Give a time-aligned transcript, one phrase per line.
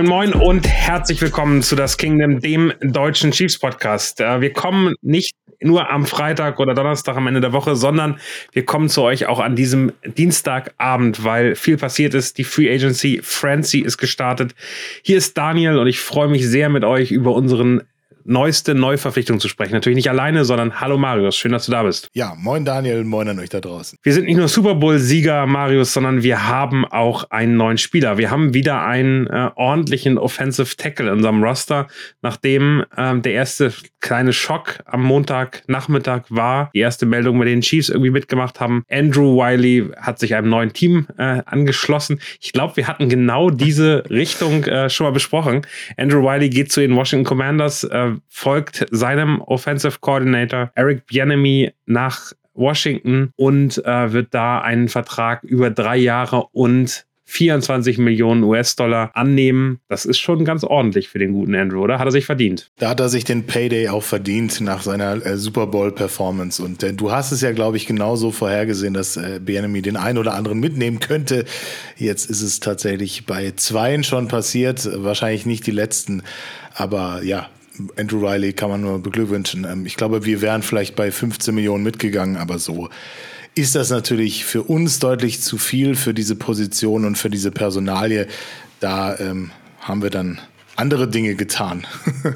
[0.00, 4.18] Moin Moin und herzlich willkommen zu das Kingdom, dem deutschen Chiefs Podcast.
[4.22, 8.18] Äh, wir kommen nicht nur am Freitag oder Donnerstag am Ende der Woche, sondern
[8.52, 12.38] wir kommen zu euch auch an diesem Dienstagabend, weil viel passiert ist.
[12.38, 14.54] Die Free Agency Frenzy ist gestartet.
[15.02, 17.82] Hier ist Daniel und ich freue mich sehr mit euch über unseren
[18.24, 19.72] neueste Neuverpflichtung zu sprechen.
[19.72, 22.08] Natürlich nicht alleine, sondern hallo Marius, schön, dass du da bist.
[22.12, 23.98] Ja, moin Daniel, moin an euch da draußen.
[24.02, 28.18] Wir sind nicht nur Super Bowl-Sieger, Marius, sondern wir haben auch einen neuen Spieler.
[28.18, 31.86] Wir haben wieder einen äh, ordentlichen Offensive Tackle in unserem Roster,
[32.22, 37.88] nachdem ähm, der erste kleine Schock am Montagnachmittag war, die erste Meldung mit den Chiefs
[37.88, 38.84] irgendwie mitgemacht haben.
[38.90, 42.20] Andrew Wiley hat sich einem neuen Team äh, angeschlossen.
[42.40, 45.66] Ich glaube, wir hatten genau diese Richtung äh, schon mal besprochen.
[45.96, 47.84] Andrew Wiley geht zu den Washington Commanders.
[47.84, 55.42] Äh, folgt seinem Offensive Coordinator Eric Bienemy nach Washington und äh, wird da einen Vertrag
[55.44, 59.78] über drei Jahre und 24 Millionen US-Dollar annehmen.
[59.86, 62.00] Das ist schon ganz ordentlich für den guten Andrew, oder?
[62.00, 62.72] Hat er sich verdient?
[62.78, 66.60] Da hat er sich den Payday auch verdient nach seiner äh, Super Bowl-Performance.
[66.60, 70.18] Und äh, du hast es ja, glaube ich, genauso vorhergesehen, dass äh, Bienemy den einen
[70.18, 71.44] oder anderen mitnehmen könnte.
[71.96, 74.88] Jetzt ist es tatsächlich bei zweien schon passiert.
[74.92, 76.24] Wahrscheinlich nicht die letzten.
[76.74, 77.48] Aber ja,
[77.96, 79.64] Andrew Riley kann man nur beglückwünschen.
[79.64, 82.88] Ähm, ich glaube, wir wären vielleicht bei 15 Millionen mitgegangen, aber so
[83.54, 88.28] ist das natürlich für uns deutlich zu viel für diese Position und für diese Personalie.
[88.78, 90.40] Da ähm, haben wir dann
[90.76, 91.86] andere Dinge getan.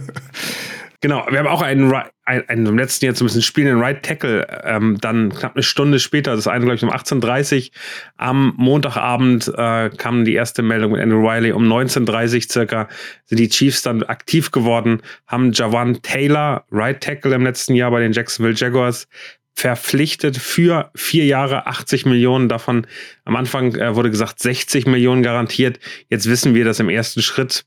[1.04, 4.98] Genau, wir haben auch einen, einen, einen im letzten Jahr zumindest spielenden Right Tackle, ähm,
[5.00, 7.70] dann knapp eine Stunde später, das eine, glaube ich, um 18.30 Uhr.
[8.16, 11.52] Am Montagabend äh, kam die erste Meldung mit Andrew Riley.
[11.52, 12.88] Um 19.30 Uhr circa
[13.26, 18.00] sind die Chiefs dann aktiv geworden, haben Javan Taylor, Right Tackle im letzten Jahr bei
[18.00, 19.06] den Jacksonville Jaguars,
[19.54, 22.48] verpflichtet für vier Jahre 80 Millionen.
[22.48, 22.86] Davon
[23.24, 25.78] am Anfang äh, wurde gesagt 60 Millionen garantiert.
[26.08, 27.64] Jetzt wissen wir, dass im ersten Schritt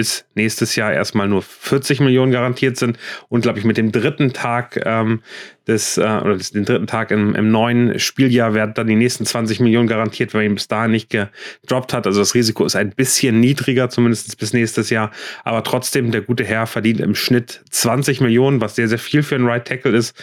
[0.00, 2.98] bis nächstes Jahr erstmal nur 40 Millionen garantiert sind.
[3.28, 5.20] Und glaube ich mit dem dritten Tag ähm,
[5.66, 9.26] des, äh, oder des, den dritten Tag im, im neuen Spieljahr werden dann die nächsten
[9.26, 12.06] 20 Millionen garantiert, weil ihn bis dahin nicht gedroppt hat.
[12.06, 15.10] Also das Risiko ist ein bisschen niedriger, zumindest bis nächstes Jahr.
[15.44, 19.34] Aber trotzdem, der gute Herr verdient im Schnitt 20 Millionen, was sehr, sehr viel für
[19.34, 20.14] einen Right Tackle ist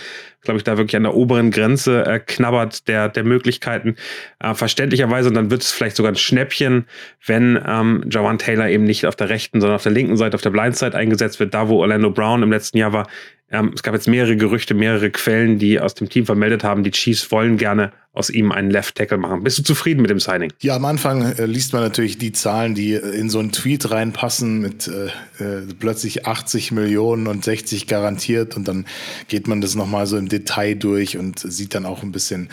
[0.47, 3.97] glaube ich, da wirklich an der oberen Grenze äh, knabbert der, der Möglichkeiten.
[4.39, 6.85] Äh, verständlicherweise, und dann wird es vielleicht sogar ein Schnäppchen,
[7.25, 10.41] wenn ähm, Jawan Taylor eben nicht auf der rechten, sondern auf der linken Seite, auf
[10.41, 13.07] der Blindside eingesetzt wird, da wo Orlando Brown im letzten Jahr war.
[13.49, 16.91] Ähm, es gab jetzt mehrere Gerüchte, mehrere Quellen, die aus dem Team vermeldet haben, die
[16.91, 19.43] Chiefs wollen gerne aus ihm einen Left Tackle machen.
[19.43, 20.51] Bist du zufrieden mit dem Signing?
[20.61, 23.91] Ja, am Anfang äh, liest man natürlich die Zahlen, die äh, in so einen Tweet
[23.91, 25.07] reinpassen mit äh,
[25.43, 28.85] äh plötzlich 80 Millionen und 60 garantiert und dann
[29.27, 32.49] geht man das nochmal so im Detail durch und sieht dann auch ein bisschen,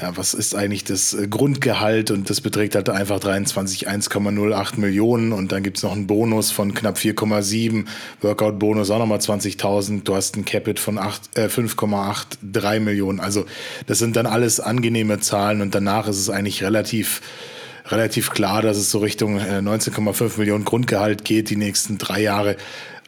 [0.00, 5.32] ja, was ist eigentlich das äh, Grundgehalt und das beträgt halt einfach 23 1,08 Millionen
[5.32, 7.84] und dann gibt es noch einen Bonus von knapp 4,7,
[8.22, 13.20] Workout-Bonus auch nochmal 20.000, du hast ein Capit von äh, 5,83 Millionen.
[13.20, 13.44] Also
[13.86, 17.20] das sind dann alles angenehme angenehme Zahlen und danach ist es eigentlich relativ
[17.86, 22.56] relativ klar, dass es so Richtung 19,5 äh, Millionen Grundgehalt geht die nächsten drei Jahre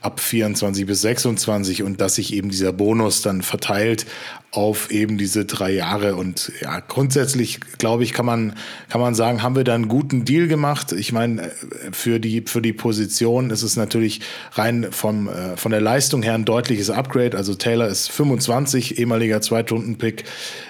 [0.04, 4.06] ab 24 bis 26 und dass sich eben dieser Bonus dann verteilt
[4.50, 6.14] auf eben diese drei Jahre.
[6.14, 8.54] Und ja, grundsätzlich, glaube ich, kann man,
[8.88, 10.92] kann man sagen, haben wir da einen guten Deal gemacht.
[10.92, 11.50] Ich meine,
[11.90, 14.20] für die, für die Position ist es natürlich
[14.52, 17.36] rein vom, äh, von der Leistung her ein deutliches Upgrade.
[17.36, 20.24] Also Taylor ist 25, ehemaliger Zweitrunden-Pick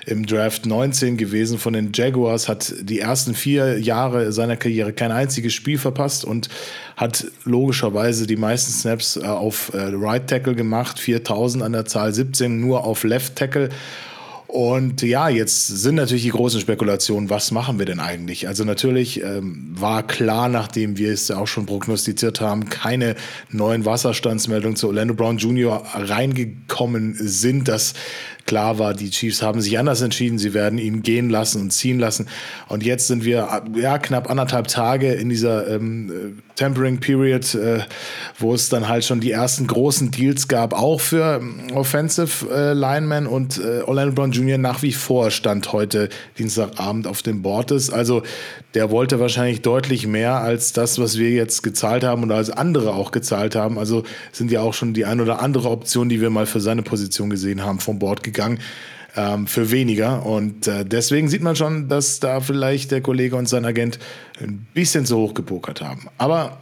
[0.06, 5.12] im Draft 19 gewesen von den Jaguars, hat die ersten vier Jahre seiner Karriere kein
[5.12, 6.48] einziges Spiel verpasst und
[6.96, 12.14] hat logischerweise die meisten Snaps äh, auf äh, Right Tackle gemacht, 4000 an der Zahl,
[12.14, 13.70] 17 nur auf Left Tackle.
[14.54, 18.46] Und ja, jetzt sind natürlich die großen Spekulationen, was machen wir denn eigentlich?
[18.46, 23.16] Also natürlich ähm, war klar, nachdem wir es ja auch schon prognostiziert haben, keine
[23.50, 25.82] neuen Wasserstandsmeldungen zu Orlando Brown Jr.
[25.94, 27.94] reingekommen sind, dass
[28.46, 31.98] klar war, die Chiefs haben sich anders entschieden, sie werden ihn gehen lassen und ziehen
[31.98, 32.28] lassen.
[32.68, 37.80] Und jetzt sind wir ja knapp anderthalb Tage in dieser ähm, äh, Tempering Period, äh,
[38.38, 42.72] wo es dann halt schon die ersten großen Deals gab, auch für ähm, Offensive äh,
[42.72, 44.58] Linemen und äh, Orlando Brown Jr.
[44.58, 46.08] nach wie vor stand heute
[46.38, 47.72] Dienstagabend auf dem Board.
[47.72, 48.22] Also
[48.74, 52.94] der wollte wahrscheinlich deutlich mehr als das, was wir jetzt gezahlt haben oder als andere
[52.94, 53.78] auch gezahlt haben.
[53.78, 56.82] Also sind ja auch schon die ein oder andere Option, die wir mal für seine
[56.82, 58.58] Position gesehen haben, vom Board gegangen
[59.16, 60.26] ähm, für weniger.
[60.26, 63.98] Und äh, deswegen sieht man schon, dass da vielleicht der Kollege und sein Agent
[64.40, 66.08] ein bisschen zu hoch gepokert haben.
[66.18, 66.58] Aber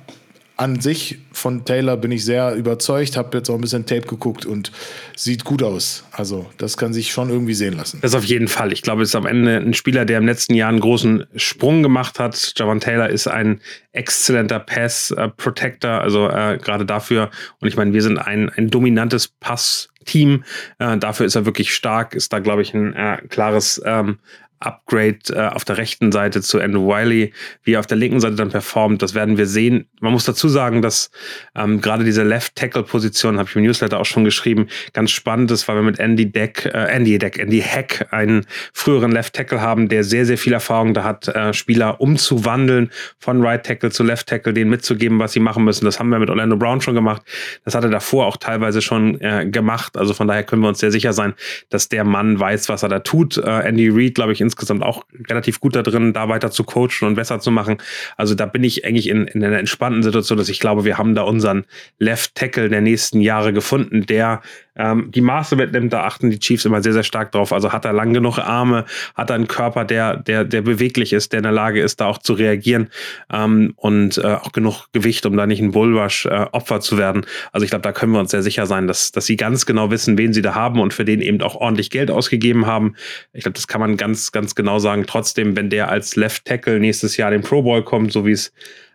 [0.58, 4.44] an sich von Taylor bin ich sehr überzeugt, habe jetzt auch ein bisschen Tape geguckt
[4.44, 4.70] und
[5.16, 6.04] sieht gut aus.
[6.12, 8.00] Also das kann sich schon irgendwie sehen lassen.
[8.02, 8.70] Das auf jeden Fall.
[8.70, 11.82] Ich glaube, es ist am Ende ein Spieler, der im letzten Jahr einen großen Sprung
[11.82, 12.52] gemacht hat.
[12.56, 13.60] Javon Taylor ist ein
[13.92, 17.30] exzellenter Pass-Protector, also äh, gerade dafür.
[17.60, 20.44] Und ich meine, wir sind ein, ein dominantes Pass- Team.
[20.78, 24.18] Äh, dafür ist er wirklich stark, ist da, glaube ich, ein äh, klares ähm,
[24.66, 27.32] Upgrade äh, auf der rechten Seite zu Andrew Wiley,
[27.64, 29.86] wie er auf der linken Seite dann performt, das werden wir sehen.
[30.00, 31.10] Man muss dazu sagen, dass
[31.54, 35.76] ähm, gerade diese Left-Tackle-Position, habe ich im Newsletter auch schon geschrieben, ganz spannend ist, weil
[35.76, 40.26] wir mit Andy Deck, äh, Andy Deck, Andy Hack einen früheren Left-Tackle haben, der sehr,
[40.26, 45.32] sehr viel Erfahrung da hat, äh, Spieler umzuwandeln von Right-Tackle zu Left-Tackle, denen mitzugeben, was
[45.32, 45.84] sie machen müssen.
[45.84, 47.22] Das haben wir mit Orlando Brown schon gemacht.
[47.64, 49.96] Das hat er davor auch teilweise schon äh, gemacht.
[49.96, 51.34] Also von daher können wir uns sehr sicher sein,
[51.70, 53.36] dass der Mann weiß, was er da tut.
[53.36, 57.08] Äh, Andy Reid, glaube ich, insgesamt auch relativ gut da drin, da weiter zu coachen
[57.08, 57.78] und besser zu machen.
[58.16, 61.14] Also da bin ich eigentlich in, in einer entspannten Situation, dass ich glaube, wir haben
[61.14, 61.64] da unseren
[61.98, 64.42] Left Tackle der nächsten Jahre gefunden, der
[64.76, 67.52] ähm, die Maße mitnimmt, da achten die Chiefs immer sehr, sehr stark drauf.
[67.52, 68.84] Also hat er lang genug Arme,
[69.14, 72.06] hat er einen Körper, der, der, der beweglich ist, der in der Lage ist, da
[72.06, 72.88] auch zu reagieren
[73.30, 77.26] ähm, und äh, auch genug Gewicht, um da nicht ein Bullrush äh, Opfer zu werden.
[77.52, 79.90] Also ich glaube, da können wir uns sehr sicher sein, dass, dass sie ganz genau
[79.90, 82.94] wissen, wen sie da haben und für den eben auch ordentlich Geld ausgegeben haben.
[83.32, 85.04] Ich glaube, das kann man ganz, ganz genau sagen.
[85.06, 88.52] Trotzdem, wenn der als Left Tackle nächstes Jahr den Pro Bowl kommt, so wie es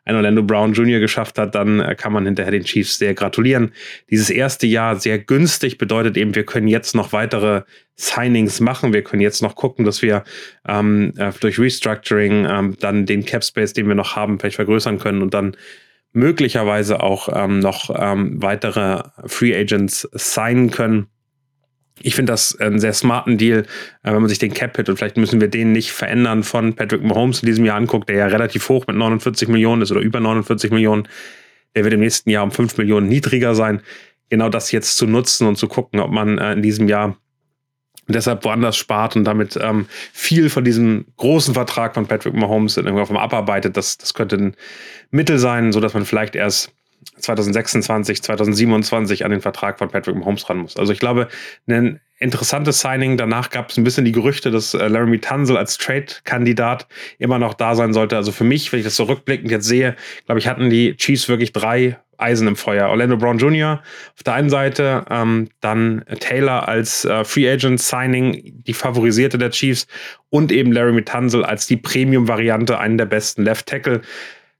[0.07, 0.99] ein Orlando Brown Jr.
[0.99, 3.73] geschafft hat, dann äh, kann man hinterher den Chiefs sehr gratulieren.
[4.09, 7.63] Dieses erste Jahr sehr günstig bedeutet eben, wir können jetzt noch weitere
[7.95, 8.93] Signings machen.
[8.93, 10.23] Wir können jetzt noch gucken, dass wir
[10.67, 14.97] ähm, äh, durch Restructuring ähm, dann den Cap Space, den wir noch haben, vielleicht vergrößern
[14.97, 15.57] können und dann
[16.13, 21.07] möglicherweise auch ähm, noch ähm, weitere Free Agents signen können
[21.99, 23.59] ich finde das einen sehr smarten Deal,
[24.03, 27.03] äh, wenn man sich den Cap-Hit und vielleicht müssen wir den nicht verändern von Patrick
[27.03, 30.19] Mahomes in diesem Jahr anguckt, der ja relativ hoch mit 49 Millionen ist oder über
[30.19, 31.07] 49 Millionen.
[31.75, 33.81] Der wird im nächsten Jahr um 5 Millionen niedriger sein.
[34.29, 37.17] Genau das jetzt zu nutzen und zu gucken, ob man äh, in diesem Jahr
[38.07, 43.17] deshalb woanders spart und damit ähm, viel von diesem großen Vertrag von Patrick Mahomes irgendwann
[43.17, 43.75] abarbeitet.
[43.77, 44.55] Das, das könnte ein
[45.11, 46.71] Mittel sein, so dass man vielleicht erst
[47.19, 50.77] 2026, 2027 an den Vertrag von Patrick Mahomes ran muss.
[50.77, 51.27] Also ich glaube,
[51.67, 53.17] ein interessantes Signing.
[53.17, 56.87] Danach gab es ein bisschen die Gerüchte, dass äh, Laramie Tunzel als Trade-Kandidat
[57.19, 58.15] immer noch da sein sollte.
[58.15, 59.95] Also für mich, wenn ich das so rückblickend jetzt sehe,
[60.25, 62.89] glaube ich, hatten die Chiefs wirklich drei Eisen im Feuer.
[62.89, 63.83] Orlando Brown Jr.
[64.15, 69.51] auf der einen Seite, ähm, dann Taylor als äh, Free Agent Signing, die favorisierte der
[69.51, 69.85] Chiefs
[70.29, 74.01] und eben Laramie Tunzel als die Premium-Variante, einen der besten Left Tackle.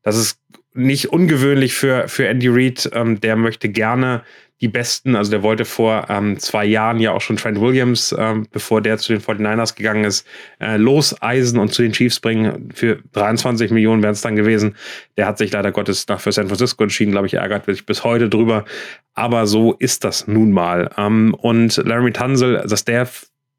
[0.04, 0.40] Das ist
[0.78, 2.90] nicht ungewöhnlich für, für Andy Reid.
[2.94, 4.24] Ähm, der möchte gerne
[4.60, 8.48] die Besten, also der wollte vor ähm, zwei Jahren ja auch schon Trent Williams, ähm,
[8.52, 10.26] bevor der zu den 49ers gegangen ist,
[10.60, 12.70] äh, loseisen und zu den Chiefs bringen.
[12.74, 14.76] Für 23 Millionen wären es dann gewesen.
[15.16, 18.04] Der hat sich leider Gottes nach für San Francisco entschieden, glaube ich, ärgert sich bis
[18.04, 18.66] heute drüber.
[19.14, 20.90] Aber so ist das nun mal.
[20.98, 23.08] Ähm, und Laramie Tunzel, dass der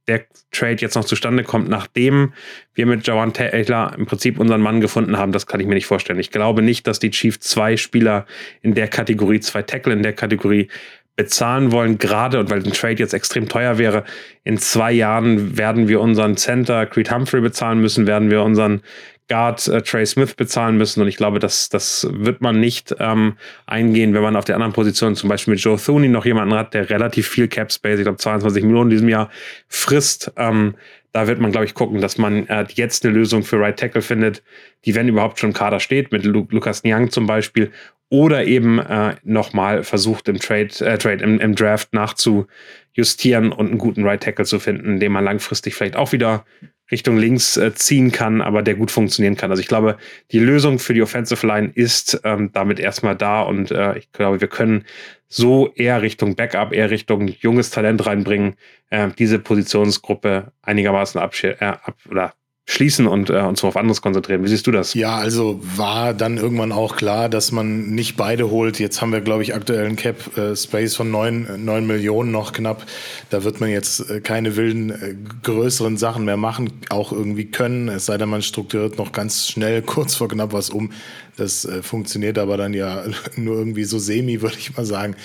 [0.08, 2.32] der Trade jetzt noch zustande kommt, nachdem
[2.74, 5.86] wir mit Jawan Taylor im Prinzip unseren Mann gefunden haben, das kann ich mir nicht
[5.86, 6.18] vorstellen.
[6.18, 8.26] Ich glaube nicht, dass die Chiefs zwei Spieler
[8.62, 10.68] in der Kategorie, zwei Tackle in der Kategorie
[11.16, 14.04] bezahlen wollen, gerade und weil ein Trade jetzt extrem teuer wäre.
[14.44, 18.82] In zwei Jahren werden wir unseren Center Creed Humphrey bezahlen müssen, werden wir unseren
[19.28, 21.02] Guard äh, Trey Smith bezahlen müssen.
[21.02, 23.36] Und ich glaube, das, das wird man nicht ähm,
[23.66, 26.74] eingehen, wenn man auf der anderen Position zum Beispiel mit Joe Thuney noch jemanden hat,
[26.74, 29.30] der relativ viel Cap Space, ich glaube 22 Millionen in diesem Jahr,
[29.68, 30.32] frisst.
[30.36, 30.74] Ähm,
[31.12, 34.02] da wird man, glaube ich, gucken, dass man äh, jetzt eine Lösung für Right Tackle
[34.02, 34.42] findet,
[34.84, 37.70] die, wenn überhaupt schon im Kader steht, mit Lu Lukas Nyang zum Beispiel,
[38.10, 43.78] oder eben äh, nochmal versucht im Trade, äh, Trade im, im Draft nachzujustieren und einen
[43.78, 46.44] guten Right Tackle zu finden, den man langfristig vielleicht auch wieder
[46.90, 49.50] Richtung links äh, ziehen kann, aber der gut funktionieren kann.
[49.50, 49.96] Also ich glaube,
[50.32, 54.40] die Lösung für die Offensive Line ist ähm, damit erstmal da und äh, ich glaube,
[54.40, 54.84] wir können
[55.28, 58.54] so eher Richtung Backup, eher Richtung junges Talent reinbringen,
[58.90, 62.32] äh, diese Positionsgruppe einigermaßen absch äh, ab oder
[62.70, 64.44] schließen und äh, uns auf anderes konzentrieren.
[64.44, 64.92] Wie siehst du das?
[64.92, 68.78] Ja, also war dann irgendwann auch klar, dass man nicht beide holt.
[68.78, 72.52] Jetzt haben wir, glaube ich, aktuell einen Cap äh, Space von neun neun Millionen noch
[72.52, 72.84] knapp.
[73.30, 77.88] Da wird man jetzt äh, keine wilden äh, größeren Sachen mehr machen, auch irgendwie können.
[77.88, 80.92] Es sei denn, man strukturiert noch ganz schnell kurz vor knapp was um.
[81.38, 83.02] Das äh, funktioniert aber dann ja
[83.36, 85.16] nur irgendwie so semi, würde ich mal sagen.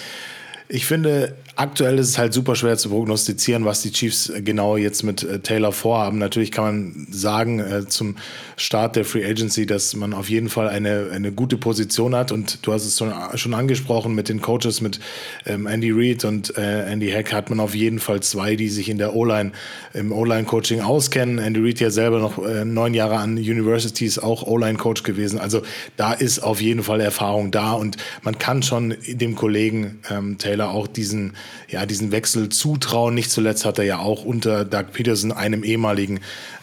[0.70, 5.03] Ich finde, aktuell ist es halt super schwer zu prognostizieren, was die Chiefs genau jetzt
[5.03, 6.17] mit äh, Taylor vorhaben.
[6.17, 8.15] Natürlich kann man sagen äh, zum
[8.58, 12.32] Start der Free Agency, dass man auf jeden Fall eine, eine gute Position hat.
[12.32, 12.98] Und du hast es
[13.39, 15.00] schon, angesprochen mit den Coaches, mit
[15.46, 18.89] ähm, Andy Reid und äh, Andy Heck hat man auf jeden Fall zwei, die sich
[18.89, 19.51] in der O-Line,
[19.93, 21.38] im O-Line-Coaching auskennen.
[21.38, 25.39] Andy Reid ja selber noch äh, neun Jahre an Universities auch O-Line-Coach gewesen.
[25.39, 25.62] Also
[25.98, 30.52] da ist auf jeden Fall Erfahrung da und man kann schon dem Kollegen ähm, Taylor
[30.62, 31.33] auch diesen
[31.74, 33.15] ja, diesen Wechsel zutrauen.
[33.15, 36.19] Nicht zuletzt hat er ja auch unter Doug Peterson, einem ehemaligen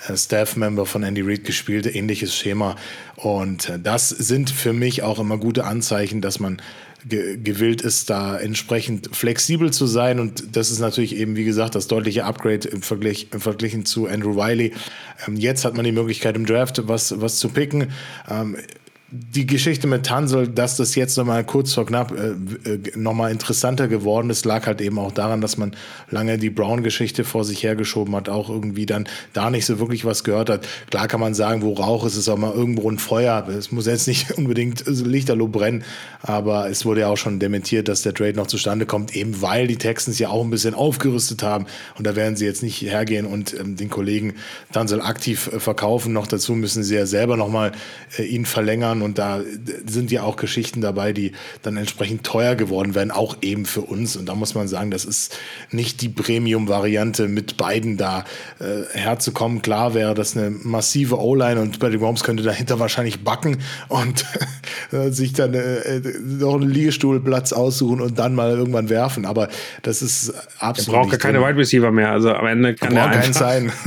[0.08, 2.76] äh, Staff-Member von Andy Reid, gespielt, ähnliches Schema.
[3.16, 6.62] Und äh, das sind für mich auch immer gute Anzeichen, dass man
[7.04, 10.20] ge gewillt ist, da entsprechend flexibel zu sein.
[10.20, 14.06] Und das ist natürlich eben, wie gesagt, das deutliche Upgrade im Vergleich, im Vergleich zu
[14.06, 14.72] Andrew Wiley.
[15.26, 17.90] Ähm, jetzt hat man die Möglichkeit im Draft was, was zu picken.
[18.30, 18.56] Ähm,
[19.12, 22.28] die Geschichte mit Tansel, dass das jetzt nochmal kurz vor knapp äh,
[22.70, 25.72] äh, nochmal interessanter geworden ist, lag halt eben auch daran, dass man
[26.10, 30.22] lange die Brown-Geschichte vor sich hergeschoben hat, auch irgendwie dann da nicht so wirklich was
[30.22, 30.68] gehört hat.
[30.90, 33.48] Klar kann man sagen, wo Rauch ist, ist auch mal irgendwo ein Feuer.
[33.48, 35.82] Es muss jetzt nicht unbedingt Lichterloh brennen,
[36.22, 39.66] aber es wurde ja auch schon dementiert, dass der Trade noch zustande kommt, eben weil
[39.66, 41.66] die Texans ja auch ein bisschen aufgerüstet haben
[41.98, 44.34] und da werden sie jetzt nicht hergehen und ähm, den Kollegen
[44.72, 46.12] Tansel aktiv äh, verkaufen.
[46.12, 47.72] Noch dazu müssen sie ja selber nochmal
[48.16, 49.40] äh, ihn verlängern und da
[49.86, 54.16] sind ja auch Geschichten dabei, die dann entsprechend teuer geworden werden, auch eben für uns.
[54.16, 55.36] Und da muss man sagen, das ist
[55.70, 58.24] nicht die Premium-Variante, mit beiden da
[58.58, 59.62] äh, herzukommen.
[59.62, 64.24] Klar wäre das eine massive O-Line und Patrick Mahomes könnte dahinter wahrscheinlich backen und
[64.92, 69.26] äh, sich dann äh, noch einen Liegestuhlplatz aussuchen und dann mal irgendwann werfen.
[69.26, 69.48] Aber
[69.82, 70.96] das ist absolut.
[70.96, 72.10] Er braucht ja keine Wide Receiver mehr.
[72.10, 73.32] Also am Ende kann er einfach.
[73.32, 73.72] sein.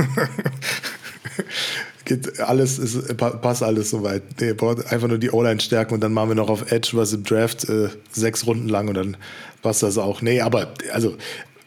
[2.04, 4.22] geht alles, ist, passt alles soweit.
[4.40, 7.24] Nee, einfach nur die O-Line stärken und dann machen wir noch auf Edge was im
[7.24, 9.16] Draft äh, sechs Runden lang und dann
[9.62, 10.22] passt das auch.
[10.22, 11.16] Nee, aber also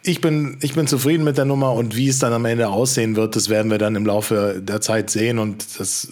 [0.02, 3.16] ich bin, ich bin zufrieden mit der Nummer und wie es dann am Ende aussehen
[3.16, 5.38] wird, das werden wir dann im Laufe der Zeit sehen.
[5.38, 6.08] Und das,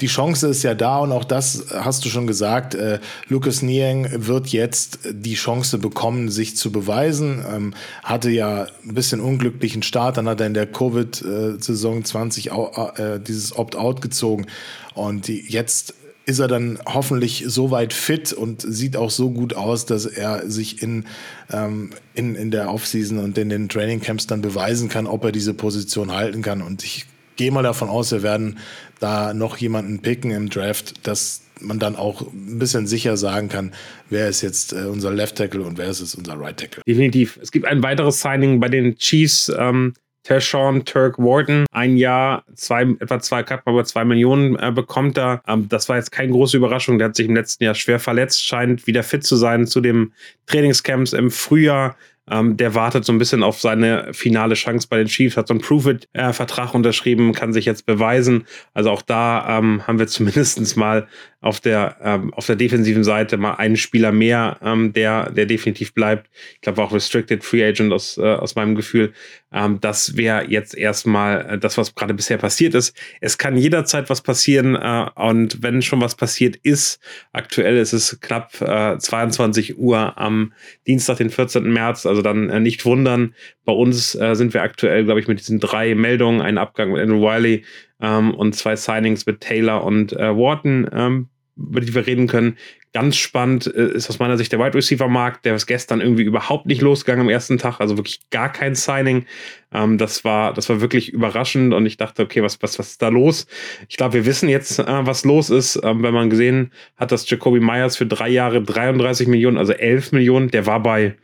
[0.00, 2.74] die Chance ist ja da und auch das hast du schon gesagt.
[2.74, 7.44] Äh, Lucas Niang wird jetzt die Chance bekommen, sich zu beweisen.
[7.50, 13.18] Ähm, hatte ja ein bisschen unglücklichen Start, dann hat er in der Covid-Saison 20 äh,
[13.20, 14.46] dieses Opt-out gezogen.
[14.94, 15.94] Und jetzt
[16.30, 20.48] ist er dann hoffentlich so weit fit und sieht auch so gut aus, dass er
[20.48, 21.04] sich in,
[21.52, 25.54] ähm, in, in der Offseason und in den Trainingcamps dann beweisen kann, ob er diese
[25.54, 26.62] Position halten kann.
[26.62, 28.58] Und ich gehe mal davon aus, wir werden
[29.00, 33.72] da noch jemanden picken im Draft, dass man dann auch ein bisschen sicher sagen kann,
[34.08, 36.82] wer ist jetzt äh, unser Left Tackle und wer ist jetzt unser Right Tackle.
[36.86, 37.38] Definitiv.
[37.42, 39.52] Es gibt ein weiteres Signing bei den Chiefs.
[39.58, 45.18] Ähm Tershawn Turk Warden ein Jahr zwei, etwa zwei, knapp über zwei Millionen äh, bekommt
[45.18, 45.42] er.
[45.46, 46.98] Ähm, das war jetzt keine große Überraschung.
[46.98, 50.12] Der hat sich im letzten Jahr schwer verletzt, scheint wieder fit zu sein zu dem
[50.46, 51.96] Trainingscamps im Frühjahr.
[52.30, 55.54] Ähm, der wartet so ein bisschen auf seine finale Chance bei den Chiefs, hat so
[55.54, 58.46] einen Prove-It-Vertrag äh, unterschrieben, kann sich jetzt beweisen.
[58.72, 61.08] Also auch da ähm, haben wir zumindest mal
[61.40, 65.94] auf der, ähm, auf der defensiven Seite mal einen Spieler mehr, ähm, der, der definitiv
[65.94, 66.28] bleibt.
[66.54, 69.12] Ich glaube auch Restricted Free Agent aus, äh, aus meinem Gefühl.
[69.50, 72.94] Ähm, das wäre jetzt erstmal äh, das, was gerade bisher passiert ist.
[73.22, 77.00] Es kann jederzeit was passieren äh, und wenn schon was passiert ist,
[77.32, 80.52] aktuell ist es knapp äh, 22 Uhr am
[80.86, 81.64] Dienstag, den 14.
[81.64, 83.34] März, also dann äh, nicht wundern.
[83.64, 87.00] Bei uns äh, sind wir aktuell, glaube ich, mit diesen drei Meldungen, einen Abgang mit
[87.00, 87.64] Andrew Wiley,
[88.00, 92.56] ähm, und zwei Signings mit Taylor und äh, Wharton, ähm, über die wir reden können.
[92.92, 96.24] Ganz spannend äh, ist aus meiner Sicht der Wide Receiver Markt, der ist gestern irgendwie
[96.24, 99.26] überhaupt nicht losgegangen am ersten Tag, also wirklich gar kein Signing.
[99.72, 103.02] Ähm, das war, das war wirklich überraschend und ich dachte, okay, was, was, was ist
[103.02, 103.46] da los?
[103.88, 107.28] Ich glaube, wir wissen jetzt, äh, was los ist, ähm, wenn man gesehen hat, dass
[107.28, 111.14] Jacoby Myers für drei Jahre 33 Millionen, also 11 Millionen, der war bei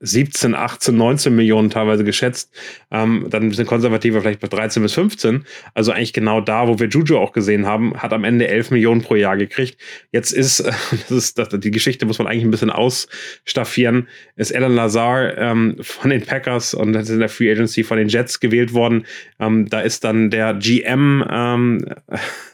[0.00, 2.52] 17, 18, 19 Millionen teilweise geschätzt.
[2.90, 5.44] Ähm, dann sind Konservative vielleicht bei 13 bis 15.
[5.74, 9.02] Also eigentlich genau da, wo wir Juju auch gesehen haben, hat am Ende 11 Millionen
[9.02, 9.78] pro Jahr gekriegt.
[10.12, 14.74] Jetzt ist, das ist das, die Geschichte muss man eigentlich ein bisschen ausstaffieren, ist Alan
[14.74, 18.40] Lazar ähm, von den Packers und das ist in der Free Agency von den Jets
[18.40, 19.04] gewählt worden.
[19.40, 21.84] Ähm, da ist dann der GM ähm,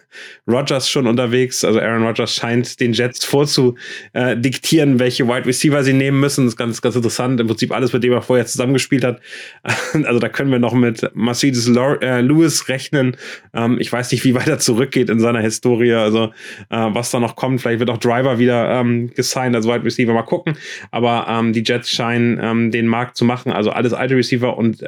[0.49, 1.64] Rogers schon unterwegs.
[1.64, 6.44] Also Aaron Rodgers scheint den Jets vorzudiktieren, welche Wide Receiver sie nehmen müssen.
[6.44, 7.40] Das ist ganz, ganz interessant.
[7.40, 9.21] Im Prinzip alles, mit dem er vorher zusammengespielt hat.
[10.04, 13.16] Also da können wir noch mit Mercedes äh, Lewis rechnen.
[13.54, 15.92] Ähm, ich weiß nicht, wie weit er zurückgeht in seiner Historie.
[15.92, 16.33] Also
[16.68, 17.61] äh, was da noch kommt.
[17.61, 20.12] Vielleicht wird auch Driver wieder ähm, gesigned als Wide Receiver.
[20.12, 20.56] Mal gucken.
[20.90, 23.52] Aber ähm, die Jets scheinen den Markt zu machen.
[23.52, 24.83] Also alles alte Receiver und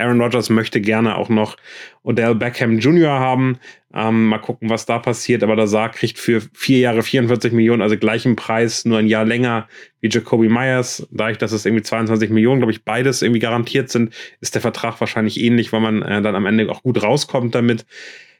[0.00, 1.56] Aaron Rodgers möchte gerne auch noch
[2.02, 3.10] Odell Beckham Jr.
[3.10, 3.58] haben.
[3.92, 5.42] Ähm, mal gucken, was da passiert.
[5.42, 9.24] Aber der Saar kriegt für vier Jahre 44 Millionen, also gleichen Preis, nur ein Jahr
[9.24, 9.68] länger
[10.00, 11.06] wie Jacoby Myers.
[11.10, 15.00] Dadurch, dass es irgendwie 22 Millionen, glaube ich, beides irgendwie garantiert sind, ist der Vertrag
[15.00, 17.84] wahrscheinlich ähnlich, weil man äh, dann am Ende auch gut rauskommt damit.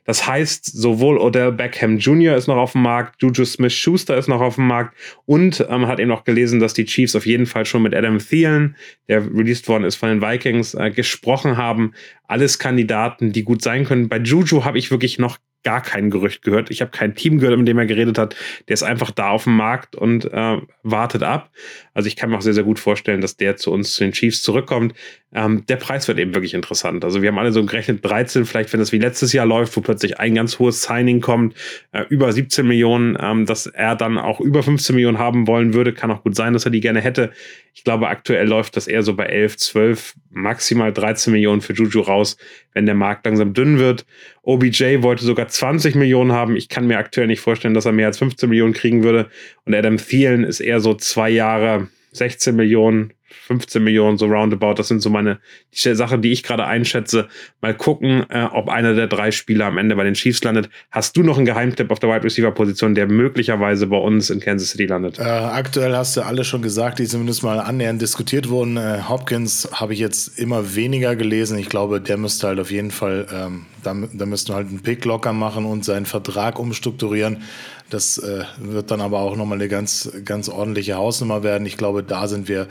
[0.05, 2.37] Das heißt, sowohl Odell Beckham Jr.
[2.37, 6.01] ist noch auf dem Markt, Juju Smith-Schuster ist noch auf dem Markt und ähm, hat
[6.01, 8.77] eben noch gelesen, dass die Chiefs auf jeden Fall schon mit Adam Thielen,
[9.09, 11.93] der released worden ist von den Vikings, äh, gesprochen haben.
[12.27, 14.09] Alles Kandidaten, die gut sein können.
[14.09, 16.71] Bei Juju habe ich wirklich noch gar kein Gerücht gehört.
[16.71, 18.37] Ich habe kein Team gehört, mit dem er geredet hat.
[18.69, 21.51] Der ist einfach da auf dem Markt und äh, wartet ab.
[21.93, 24.13] Also ich kann mir auch sehr, sehr gut vorstellen, dass der zu uns, zu den
[24.13, 24.95] Chiefs zurückkommt.
[25.33, 27.05] Ähm, der Preis wird eben wirklich interessant.
[27.05, 29.81] Also wir haben alle so gerechnet 13, vielleicht wenn das wie letztes Jahr läuft, wo
[29.81, 31.55] plötzlich ein ganz hohes Signing kommt,
[31.93, 35.93] äh, über 17 Millionen, ähm, dass er dann auch über 15 Millionen haben wollen würde.
[35.93, 37.33] Kann auch gut sein, dass er die gerne hätte.
[37.75, 42.01] Ich glaube, aktuell läuft das eher so bei 11, 12, maximal 13 Millionen für Juju
[42.01, 42.37] raus,
[42.75, 44.05] wenn der Markt langsam dünn wird.
[44.43, 46.57] OBJ wollte sogar 20 Millionen haben.
[46.57, 49.31] Ich kann mir aktuell nicht vorstellen, dass er mehr als 15 Millionen kriegen würde.
[49.65, 54.75] Und Adam Thielen ist eher so zwei Jahre 16 Millionen, 15 Millionen, so roundabout.
[54.75, 55.39] Das sind so meine
[55.73, 57.29] die Sachen, die ich gerade einschätze.
[57.61, 60.69] Mal gucken, äh, ob einer der drei Spieler am Ende bei den Chiefs landet.
[60.91, 64.41] Hast du noch einen Geheimtipp auf der Wide Receiver Position, der möglicherweise bei uns in
[64.41, 65.19] Kansas City landet?
[65.19, 68.77] Äh, aktuell hast du alle schon gesagt, die zumindest mal annähernd diskutiert wurden.
[68.77, 71.59] Äh, Hopkins habe ich jetzt immer weniger gelesen.
[71.59, 75.05] Ich glaube, der müsste halt auf jeden Fall, ähm, da, da müssten halt einen Pick
[75.05, 77.43] locker machen und seinen Vertrag umstrukturieren.
[77.91, 81.67] Das äh, wird dann aber auch nochmal eine ganz, ganz ordentliche Hausnummer werden.
[81.67, 82.69] Ich glaube, da sind wir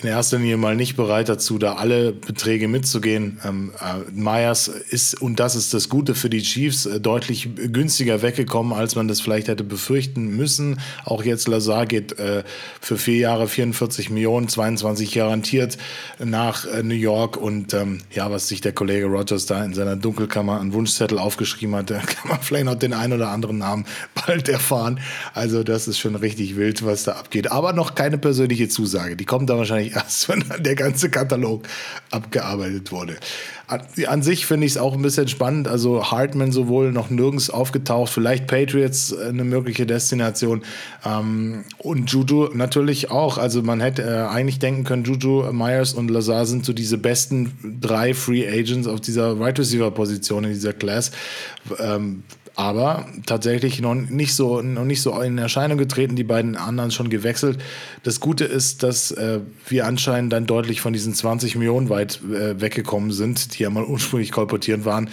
[0.00, 3.40] in erster Linie mal nicht bereit dazu, da alle Beträge mitzugehen.
[3.44, 8.22] Ähm, äh, Myers ist, und das ist das Gute für die Chiefs, äh, deutlich günstiger
[8.22, 10.80] weggekommen, als man das vielleicht hätte befürchten müssen.
[11.04, 12.42] Auch jetzt Lazar geht äh,
[12.80, 15.78] für vier Jahre 44 Millionen, 22 garantiert
[16.18, 17.36] nach äh, New York.
[17.36, 21.74] Und ähm, ja, was sich der Kollege Rogers da in seiner Dunkelkammer an Wunschzettel aufgeschrieben
[21.76, 23.84] hat, da kann man vielleicht noch den einen oder anderen Namen
[24.26, 25.00] bald erfahren.
[25.34, 27.52] Also das ist schon richtig wild, was da abgeht.
[27.52, 29.16] Aber noch keine persönliche Zusage.
[29.16, 31.62] Die kommt da wahrscheinlich wahrscheinlich erst, wenn der ganze Katalog
[32.10, 33.16] abgearbeitet wurde.
[33.66, 35.68] An, an sich finde ich es auch ein bisschen spannend.
[35.68, 40.62] Also Hartman sowohl noch nirgends aufgetaucht, vielleicht Patriots äh, eine mögliche Destination
[41.04, 43.38] ähm, und Juju natürlich auch.
[43.38, 47.78] Also man hätte äh, eigentlich denken können, Juju, Myers und Lazar sind so diese besten
[47.80, 51.12] drei Free Agents auf dieser Wide right Receiver Position in dieser Class.
[51.78, 52.24] Ähm,
[52.54, 57.08] aber tatsächlich noch nicht so noch nicht so in Erscheinung getreten, die beiden anderen schon
[57.08, 57.58] gewechselt.
[58.02, 62.60] Das Gute ist, dass äh, wir anscheinend dann deutlich von diesen 20 Millionen weit äh,
[62.60, 65.08] weggekommen sind, die ja mal ursprünglich kolportiert waren.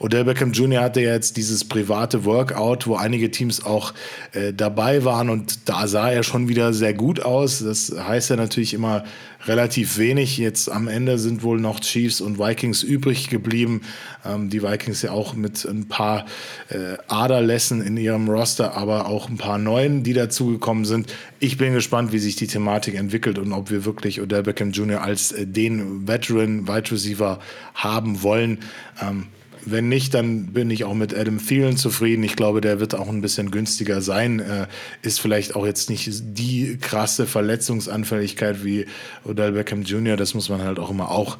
[0.00, 0.82] Odell Beckham Jr.
[0.82, 3.94] hatte ja jetzt dieses private Workout, wo einige Teams auch
[4.32, 7.60] äh, dabei waren und da sah er schon wieder sehr gut aus.
[7.60, 9.04] Das heißt ja natürlich immer
[9.46, 10.38] relativ wenig.
[10.38, 13.82] Jetzt am Ende sind wohl noch Chiefs und Vikings übrig geblieben.
[14.24, 16.26] Ähm, die Vikings ja auch mit ein paar
[16.70, 16.76] äh,
[17.08, 21.12] Aderlässen in ihrem Roster, aber auch ein paar neuen, die dazugekommen sind.
[21.40, 25.02] Ich bin gespannt, wie sich die Thematik entwickelt und ob wir wirklich Odell Beckham Jr.
[25.02, 27.38] als äh, den Veteran Wide Receiver
[27.74, 28.58] haben wollen.
[29.00, 29.26] Ähm,
[29.66, 32.22] wenn nicht, dann bin ich auch mit Adam Thielen zufrieden.
[32.22, 34.40] Ich glaube, der wird auch ein bisschen günstiger sein.
[34.40, 34.66] Äh,
[35.02, 38.86] ist vielleicht auch jetzt nicht die krasse Verletzungsanfälligkeit wie
[39.24, 40.16] Odell Beckham Jr.
[40.16, 41.38] Das muss man halt auch immer auch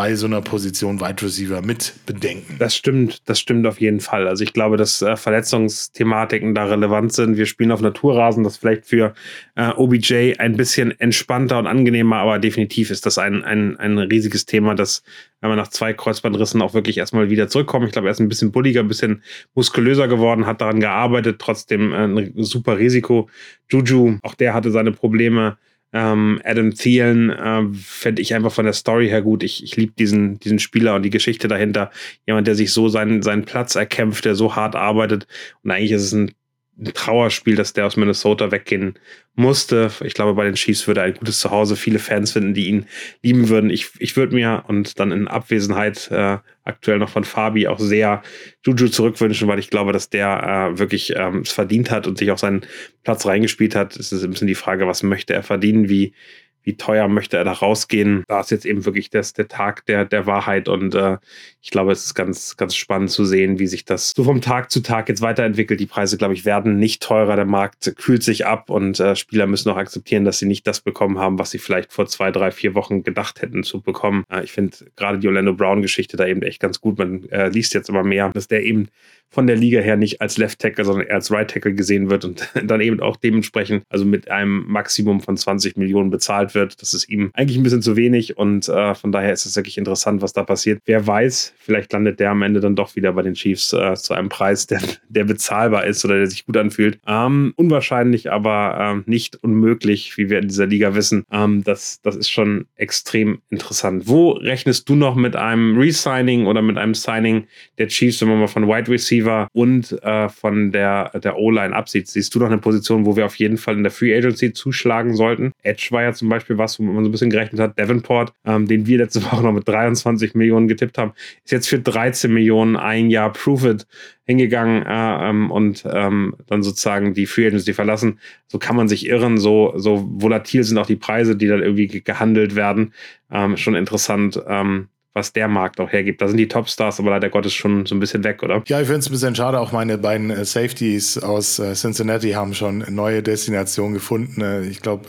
[0.00, 2.56] bei so einer Position Wide Receiver mit bedenken.
[2.58, 4.28] Das stimmt, das stimmt auf jeden Fall.
[4.28, 7.36] Also ich glaube, dass äh, Verletzungsthematiken da relevant sind.
[7.36, 9.12] Wir spielen auf Naturrasen, das vielleicht für
[9.56, 14.46] äh, OBJ ein bisschen entspannter und angenehmer, aber definitiv ist das ein, ein, ein riesiges
[14.46, 15.02] Thema, das
[15.42, 17.84] wenn man nach zwei Kreuzbandrissen auch wirklich erstmal wieder zurückkommt.
[17.84, 19.22] Ich glaube, er ist ein bisschen bulliger, ein bisschen
[19.54, 23.28] muskulöser geworden, hat daran gearbeitet, trotzdem äh, ein super Risiko.
[23.68, 25.58] Juju, auch der hatte seine Probleme.
[25.92, 29.42] Ähm, Adam Thielen äh, fände ich einfach von der Story her gut.
[29.42, 31.90] Ich, ich liebe diesen, diesen Spieler und die Geschichte dahinter.
[32.26, 35.26] Jemand, der sich so seinen, seinen Platz erkämpft, der so hart arbeitet.
[35.62, 36.32] Und eigentlich ist es ein
[36.80, 38.94] ein Trauerspiel, dass der aus Minnesota weggehen
[39.34, 39.90] musste.
[40.02, 42.86] Ich glaube, bei den Chiefs würde er ein gutes Zuhause viele Fans finden, die ihn
[43.22, 43.70] lieben würden.
[43.70, 48.22] Ich, ich würde mir und dann in Abwesenheit äh, aktuell noch von Fabi auch sehr
[48.64, 52.30] Juju zurückwünschen, weil ich glaube, dass der äh, wirklich ähm, es verdient hat und sich
[52.30, 52.62] auch seinen
[53.04, 53.96] Platz reingespielt hat.
[53.96, 56.14] Es ist ein bisschen die Frage, was möchte er verdienen, wie
[56.62, 58.24] wie teuer möchte er da rausgehen.
[58.28, 61.18] Da ist jetzt eben wirklich das, der Tag der, der Wahrheit und äh,
[61.62, 64.70] ich glaube, es ist ganz, ganz spannend zu sehen, wie sich das so vom Tag
[64.70, 65.80] zu Tag jetzt weiterentwickelt.
[65.80, 67.36] Die Preise, glaube ich, werden nicht teurer.
[67.36, 70.80] Der Markt kühlt sich ab und äh, Spieler müssen auch akzeptieren, dass sie nicht das
[70.80, 74.24] bekommen haben, was sie vielleicht vor zwei, drei, vier Wochen gedacht hätten zu bekommen.
[74.30, 76.98] Äh, ich finde gerade die Orlando Brown-Geschichte da eben echt ganz gut.
[76.98, 78.88] Man äh, liest jetzt immer mehr, dass der eben
[79.30, 82.24] von der Liga her nicht als Left Tackle, sondern eher als Right Tackle gesehen wird
[82.24, 86.80] und dann eben auch dementsprechend, also mit einem Maximum von 20 Millionen bezahlt wird.
[86.82, 89.78] Das ist ihm eigentlich ein bisschen zu wenig und äh, von daher ist es wirklich
[89.78, 90.80] interessant, was da passiert.
[90.84, 94.14] Wer weiß, vielleicht landet der am Ende dann doch wieder bei den Chiefs äh, zu
[94.14, 96.98] einem Preis, der, der bezahlbar ist oder der sich gut anfühlt.
[97.06, 101.24] Ähm, unwahrscheinlich, aber ähm, nicht unmöglich, wie wir in dieser Liga wissen.
[101.30, 104.08] Ähm, das, das ist schon extrem interessant.
[104.08, 107.44] Wo rechnest du noch mit einem Resigning oder mit einem Signing
[107.78, 112.08] der Chiefs, wenn man mal von Wide Receiver und äh, von der, der O-Line absieht?
[112.08, 115.14] Siehst du noch eine Position, wo wir auf jeden Fall in der Free Agency zuschlagen
[115.14, 115.52] sollten?
[115.62, 117.78] Edge war ja zum Beispiel was, wo man so ein bisschen gerechnet hat.
[117.78, 121.12] Davenport, ähm, den wir letzte Woche noch mit 23 Millionen getippt haben,
[121.44, 123.86] ist jetzt für 13 Millionen ein Jahr Prove It
[124.24, 128.20] hingegangen äh, ähm, und ähm, dann sozusagen die Free Agency verlassen.
[128.46, 131.88] So kann man sich irren, so, so volatil sind auch die Preise, die dann irgendwie
[131.88, 132.94] gehandelt werden.
[133.30, 134.40] Ähm, schon interessant.
[134.46, 136.22] Ähm, was der Markt auch hergibt.
[136.22, 138.62] Da sind die Topstars aber leider Gottes schon so ein bisschen weg, oder?
[138.66, 139.58] Ja, ich finde es ein bisschen schade.
[139.58, 144.40] Auch meine beiden äh, Safeties aus äh, Cincinnati haben schon neue Destinationen gefunden.
[144.40, 145.08] Äh, ich glaube,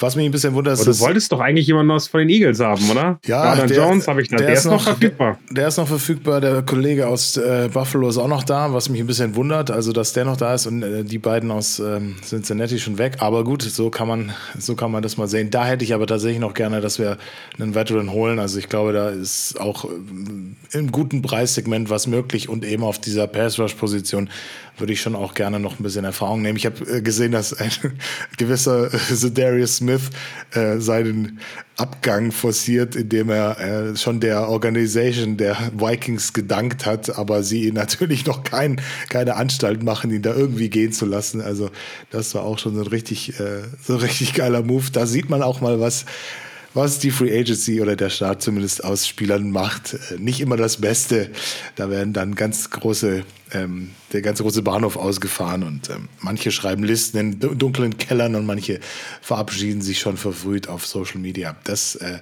[0.00, 0.86] was mich ein bisschen wundert, ist.
[0.86, 3.18] du wolltest doch eigentlich jemanden aus von den Eagles haben, oder?
[3.26, 4.38] Ja, der, Jones habe ich da.
[4.38, 5.38] Der, der ist, noch verfügbar.
[5.48, 6.40] Der, der, ist noch verfügbar.
[6.40, 9.70] Der Kollege aus äh, Buffalo ist auch noch da, was mich ein bisschen wundert.
[9.70, 13.16] Also, dass der noch da ist und äh, die beiden aus ähm, Cincinnati schon weg.
[13.18, 15.50] Aber gut, so kann man, so kann man das mal sehen.
[15.50, 17.18] Da hätte ich aber tatsächlich noch gerne, dass wir
[17.58, 18.38] einen Veteran holen.
[18.38, 22.98] Also, ich glaube, da ist auch äh, im guten Preissegment was möglich und eben auf
[22.98, 24.30] dieser Pass-Rush-Position
[24.78, 26.56] würde ich schon auch gerne noch ein bisschen Erfahrung nehmen.
[26.56, 27.70] Ich habe äh, gesehen, dass ein
[28.36, 30.10] gewisser äh, Darius Smith
[30.52, 31.40] äh, seinen
[31.76, 38.26] Abgang forciert, indem er äh, schon der Organisation der Vikings gedankt hat, aber sie natürlich
[38.26, 41.40] noch kein, keine Anstalt machen, ihn da irgendwie gehen zu lassen.
[41.40, 41.70] Also
[42.10, 44.86] das war auch schon so ein richtig, äh, so ein richtig geiler Move.
[44.92, 46.04] Da sieht man auch mal was
[46.78, 49.94] was die Free Agency oder der Staat zumindest aus Spielern macht.
[49.94, 51.30] Äh, nicht immer das Beste.
[51.74, 56.84] Da werden dann ganz große, ähm, der ganze große Bahnhof ausgefahren und ähm, manche schreiben
[56.84, 58.78] Listen in dunklen Kellern und manche
[59.20, 61.56] verabschieden sich schon verfrüht auf Social Media.
[61.64, 62.20] Das äh,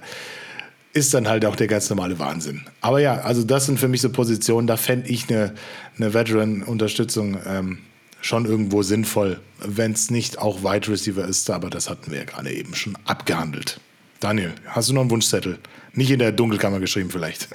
[0.93, 2.63] ist dann halt auch der ganz normale Wahnsinn.
[2.81, 5.53] Aber ja, also das sind für mich so Positionen, da fände ich eine,
[5.97, 7.77] eine Veteran-Unterstützung ähm,
[8.21, 12.25] schon irgendwo sinnvoll, wenn es nicht auch Wide Receiver ist, aber das hatten wir ja
[12.25, 13.79] gerade eben schon abgehandelt.
[14.19, 15.59] Daniel, hast du noch einen Wunschzettel?
[15.97, 17.47] Nicht in der Dunkelkammer geschrieben, vielleicht.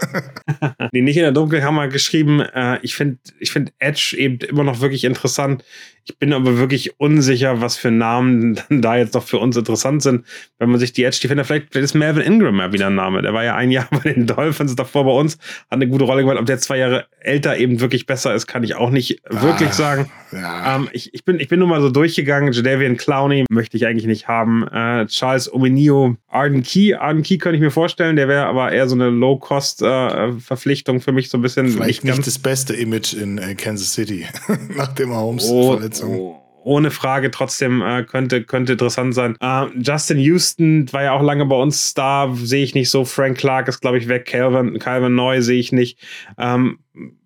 [0.93, 2.41] nee, nicht in der Dunkelkammer geschrieben.
[2.41, 5.63] Äh, ich finde ich find Edge eben immer noch wirklich interessant.
[6.05, 10.27] Ich bin aber wirklich unsicher, was für Namen da jetzt noch für uns interessant sind.
[10.59, 13.23] Wenn man sich die Edge Defender, vielleicht, vielleicht ist Melvin Ingram ja wieder ein Name.
[13.23, 15.35] Der war ja ein Jahr bei den Dolphins davor bei uns,
[15.71, 16.39] hat eine gute Rolle gemacht.
[16.39, 19.73] Ob der zwei Jahre älter eben wirklich besser ist, kann ich auch nicht ah, wirklich
[19.73, 20.11] sagen.
[20.33, 20.77] Ja.
[20.77, 22.53] Ähm, ich, ich, bin, ich bin nur mal so durchgegangen.
[22.53, 24.67] Jadavian Clowney möchte ich eigentlich nicht haben.
[24.67, 26.95] Äh, Charles Omenio, Arden Key.
[26.95, 28.17] Arden Key könnte ich mir vorstellen.
[28.17, 31.69] Der wäre aber eher so eine Low-Cost-Verpflichtung äh, für mich so ein bisschen.
[31.69, 34.27] Vielleicht nicht, nicht das beste Image in äh, Kansas City
[34.77, 36.19] nach dem Holmes-Verletzung.
[36.19, 39.37] Oh, oh ohne Frage trotzdem äh, könnte, könnte interessant sein.
[39.41, 43.05] Äh, Justin Houston war ja auch lange bei uns da, sehe ich nicht so.
[43.05, 44.27] Frank Clark ist, glaube ich, weg.
[44.27, 45.99] Calvin, Calvin Neu sehe ich nicht.
[46.39, 46.79] Ähm,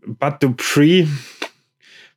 [0.07, 1.07] Bud Dupree,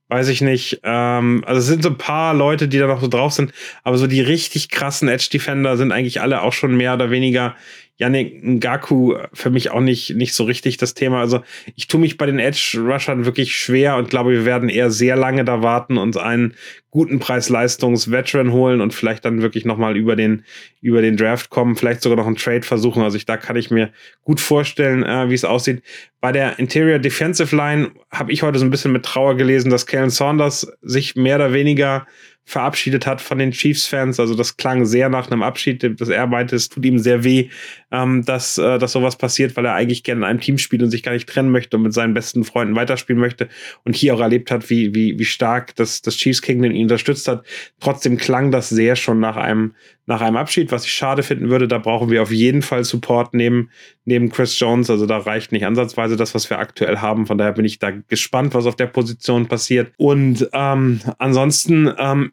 [0.07, 0.79] weiß ich nicht.
[0.83, 3.51] Ähm, also es sind so ein paar Leute, die da noch so drauf sind,
[3.83, 7.55] aber so die richtig krassen Edge Defender sind eigentlich alle auch schon mehr oder weniger
[7.99, 11.19] Yannick Ngaku für mich auch nicht, nicht so richtig das Thema.
[11.19, 11.41] Also
[11.75, 15.43] ich tue mich bei den Edge-Rushern wirklich schwer und glaube, wir werden eher sehr lange
[15.43, 16.55] da warten und einen
[16.91, 20.45] guten Preis-Leistungs-Veteran holen und vielleicht dann wirklich nochmal über den,
[20.81, 23.03] über den Draft kommen, vielleicht sogar noch einen Trade versuchen.
[23.03, 23.91] Also ich, da kann ich mir
[24.23, 25.83] gut vorstellen, äh, wie es aussieht.
[26.21, 29.85] Bei der Interior Defensive Line habe ich heute so ein bisschen mit Trauer gelesen, dass
[29.85, 32.07] Kalen Saunders sich mehr oder weniger
[32.49, 34.19] verabschiedet hat von den Chiefs-Fans.
[34.19, 36.01] Also das klang sehr nach einem Abschied.
[36.01, 37.49] Das er meinte, es tut ihm sehr weh,
[37.91, 40.91] ähm, dass, äh, dass sowas passiert, weil er eigentlich gerne in einem Team spielt und
[40.91, 43.49] sich gar nicht trennen möchte und mit seinen besten Freunden weiterspielen möchte
[43.83, 47.27] und hier auch erlebt hat, wie, wie, wie stark das, das Chiefs Kingdom ihn unterstützt
[47.27, 47.45] hat.
[47.79, 49.73] Trotzdem klang das sehr schon nach einem,
[50.05, 51.67] nach einem Abschied, was ich schade finden würde.
[51.67, 53.69] Da brauchen wir auf jeden Fall Support neben,
[54.05, 54.89] neben Chris Jones.
[54.89, 57.25] Also da reicht nicht ansatzweise das, was wir aktuell haben.
[57.25, 59.91] Von daher bin ich da gespannt, was auf der Position passiert.
[59.97, 62.31] Und ähm, ansonsten ähm,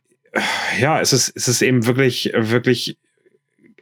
[0.80, 2.98] ja, es ist, es ist eben wirklich, wirklich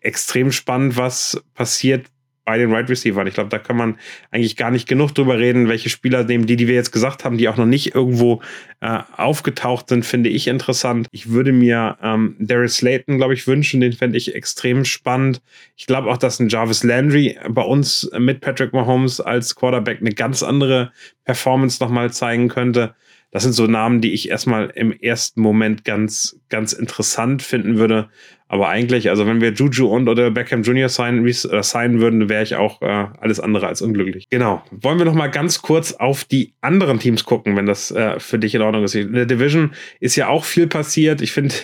[0.04, 2.06] extrem spannend, was passiert
[2.44, 3.28] bei den Wide right Receivers.
[3.28, 3.98] Ich glaube, da kann man
[4.30, 7.38] eigentlich gar nicht genug drüber reden, welche Spieler nehmen, die, die wir jetzt gesagt haben,
[7.38, 8.42] die auch noch nicht irgendwo
[8.80, 11.08] äh, aufgetaucht sind, finde ich interessant.
[11.10, 13.80] Ich würde mir ähm, Darius Slayton, glaube ich, wünschen.
[13.80, 15.40] Den fände ich extrem spannend.
[15.76, 20.12] Ich glaube auch, dass ein Jarvis Landry bei uns mit Patrick Mahomes als Quarterback eine
[20.12, 20.92] ganz andere
[21.24, 22.94] Performance nochmal zeigen könnte.
[23.30, 28.08] Das sind so Namen, die ich erstmal im ersten Moment ganz, ganz interessant finden würde.
[28.46, 30.88] Aber eigentlich, also wenn wir Juju und oder Beckham Jr.
[30.88, 34.28] signen, äh, signen würden, wäre ich auch äh, alles andere als unglücklich.
[34.28, 34.62] Genau.
[34.70, 38.38] Wollen wir noch mal ganz kurz auf die anderen Teams gucken, wenn das äh, für
[38.38, 38.94] dich in Ordnung ist.
[38.94, 41.22] In der Division ist ja auch viel passiert.
[41.22, 41.54] Ich finde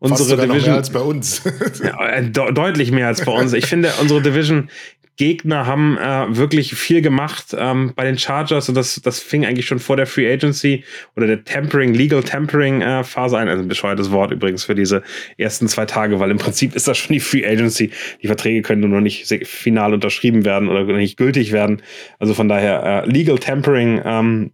[0.00, 1.42] unsere Division mehr als bei uns.
[1.82, 3.52] ja, äh, de deutlich mehr als bei uns.
[3.52, 4.68] Ich finde unsere Division
[5.16, 9.66] Gegner haben äh, wirklich viel gemacht ähm, bei den Chargers und das, das fing eigentlich
[9.66, 13.48] schon vor der Free Agency oder der Tempering, Legal Tempering äh, Phase ein.
[13.48, 15.02] Also ein bescheuertes Wort übrigens für diese
[15.38, 17.90] ersten zwei Tage, weil im Prinzip ist das schon die Free Agency.
[18.22, 21.82] Die Verträge können nur noch nicht final unterschrieben werden oder nicht gültig werden.
[22.18, 24.50] Also von daher äh, Legal Tempering ähm,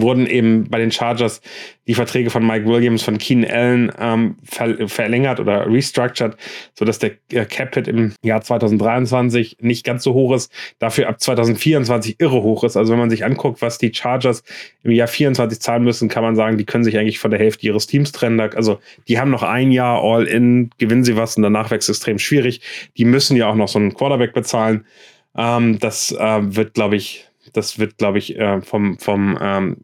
[0.00, 1.40] wurden eben bei den Chargers
[1.86, 6.36] die Verträge von Mike Williams, von Keenan Allen ähm, ver verlängert oder restructured,
[6.74, 12.16] sodass der äh, Cap-Hit im Jahr 2023 nicht ganz so hoch ist, dafür ab 2024
[12.18, 12.76] irre hoch ist.
[12.76, 14.42] Also wenn man sich anguckt, was die Chargers
[14.82, 17.66] im Jahr 24 zahlen müssen, kann man sagen, die können sich eigentlich von der Hälfte
[17.66, 18.40] ihres Teams trennen.
[18.40, 22.60] Also die haben noch ein Jahr All-In, gewinnen sie was und danach wächst extrem schwierig.
[22.96, 24.84] Die müssen ja auch noch so einen Quarterback bezahlen.
[25.36, 27.25] Ähm, das äh, wird, glaube ich,
[27.56, 29.76] das wird, glaube ich, äh, vom, vom, ähm,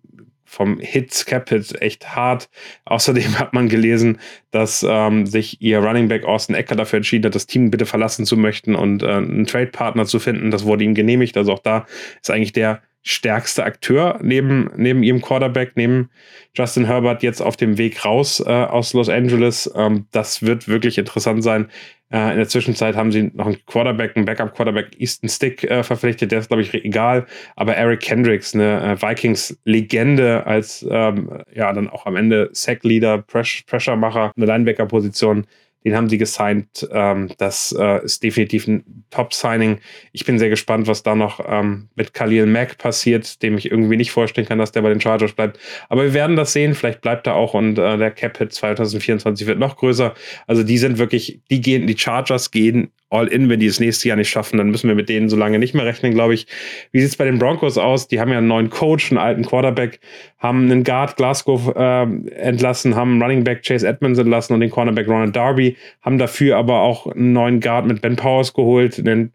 [0.45, 2.51] vom Hit Capit echt hart.
[2.85, 4.19] Außerdem hat man gelesen,
[4.51, 8.27] dass ähm, sich ihr Running Back Austin Ecker dafür entschieden hat, das Team bitte verlassen
[8.27, 10.51] zu möchten und äh, einen Trade-Partner zu finden.
[10.51, 11.37] Das wurde ihm genehmigt.
[11.37, 11.87] Also auch da
[12.21, 16.11] ist eigentlich der stärkste Akteur neben, neben ihrem Quarterback, neben
[16.55, 19.73] Justin Herbert jetzt auf dem Weg raus äh, aus Los Angeles.
[19.75, 21.69] Ähm, das wird wirklich interessant sein.
[22.13, 26.31] Äh, in der Zwischenzeit haben sie noch einen Quarterback, einen Backup-Quarterback Easton Stick äh, verpflichtet.
[26.31, 27.27] Der ist, glaube ich, egal.
[27.57, 34.33] Aber Eric Kendricks, eine äh, Vikings-Legende als ähm, ja dann auch am Ende Sack-Leader, Pressure-Macher,
[34.37, 35.47] eine Linebacker-Position
[35.85, 36.89] den haben sie gesigned.
[36.93, 39.79] Ähm, das äh, ist definitiv ein Top-Signing.
[40.13, 43.97] Ich bin sehr gespannt, was da noch ähm, mit Khalil Mack passiert, dem ich irgendwie
[43.97, 45.59] nicht vorstellen kann, dass der bei den Chargers bleibt.
[45.89, 46.75] Aber wir werden das sehen.
[46.75, 50.15] Vielleicht bleibt er auch und äh, der Cap-Hit 2024 wird noch größer.
[50.47, 54.09] Also die sind wirklich, die gehen, die Chargers gehen all in, wenn die das nächste
[54.09, 56.47] Jahr nicht schaffen, dann müssen wir mit denen so lange nicht mehr rechnen, glaube ich.
[56.93, 58.09] Wie sieht es bei den Broncos aus?
[58.09, 60.01] Die haben ja einen neuen Coach, einen alten Quarterback,
[60.39, 62.03] haben einen Guard Glasgow äh,
[62.37, 66.57] entlassen, haben einen Running Back Chase Edmonds entlassen und den Cornerback Ronald Darby, haben dafür
[66.57, 69.33] aber auch einen neuen Guard mit Ben Powers geholt, einen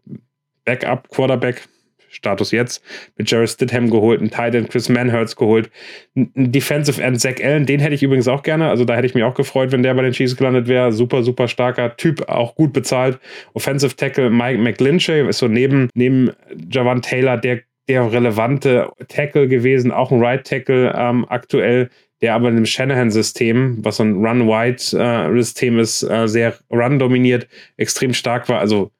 [0.64, 1.68] Backup Quarterback
[2.10, 2.82] Status jetzt,
[3.16, 5.70] mit Jared Stidham geholt, einen Titan Chris Manhurts geholt,
[6.16, 9.14] einen Defensive End Zach Allen, den hätte ich übrigens auch gerne, also da hätte ich
[9.14, 12.54] mich auch gefreut, wenn der bei den Chiefs gelandet wäre, super, super starker Typ, auch
[12.54, 13.18] gut bezahlt,
[13.54, 16.30] Offensive Tackle Mike McGlinchey ist so neben, neben
[16.70, 21.90] Javan Taylor der, der relevante Tackle gewesen, auch ein Right Tackle ähm, aktuell,
[22.22, 28.48] der aber in dem Shanahan-System, was so ein Run-Wide-System ist, äh, sehr run-dominiert, extrem stark
[28.48, 28.58] war.
[28.58, 28.90] Also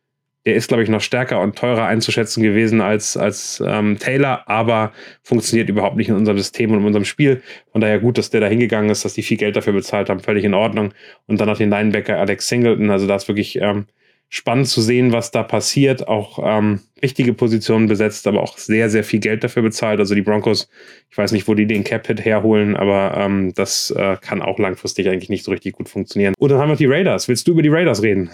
[0.47, 4.93] der ist, glaube ich, noch stärker und teurer einzuschätzen gewesen als, als ähm, Taylor, aber
[5.23, 7.43] funktioniert überhaupt nicht in unserem System und in unserem Spiel.
[7.73, 10.21] Von daher gut, dass der da hingegangen ist, dass die viel Geld dafür bezahlt haben,
[10.21, 10.95] völlig in Ordnung.
[11.27, 12.91] Und dann noch den Linebacker Alex Singleton.
[12.91, 13.87] Also da ist wirklich ähm,
[14.29, 16.07] spannend zu sehen, was da passiert.
[16.09, 20.01] Auch ähm, wichtige Positionen besetzt, aber auch sehr, sehr viel Geld dafür bezahlt.
[20.01, 20.69] Also die Broncos,
[21.11, 25.09] ich weiß nicht, wo die den Cap-Hit herholen, aber ähm, das äh, kann auch langfristig
[25.09, 26.35] eigentlich nicht so richtig gut funktionieren.
[26.39, 27.29] Und dann haben wir die Raiders.
[27.29, 28.31] Willst du über die Raiders reden?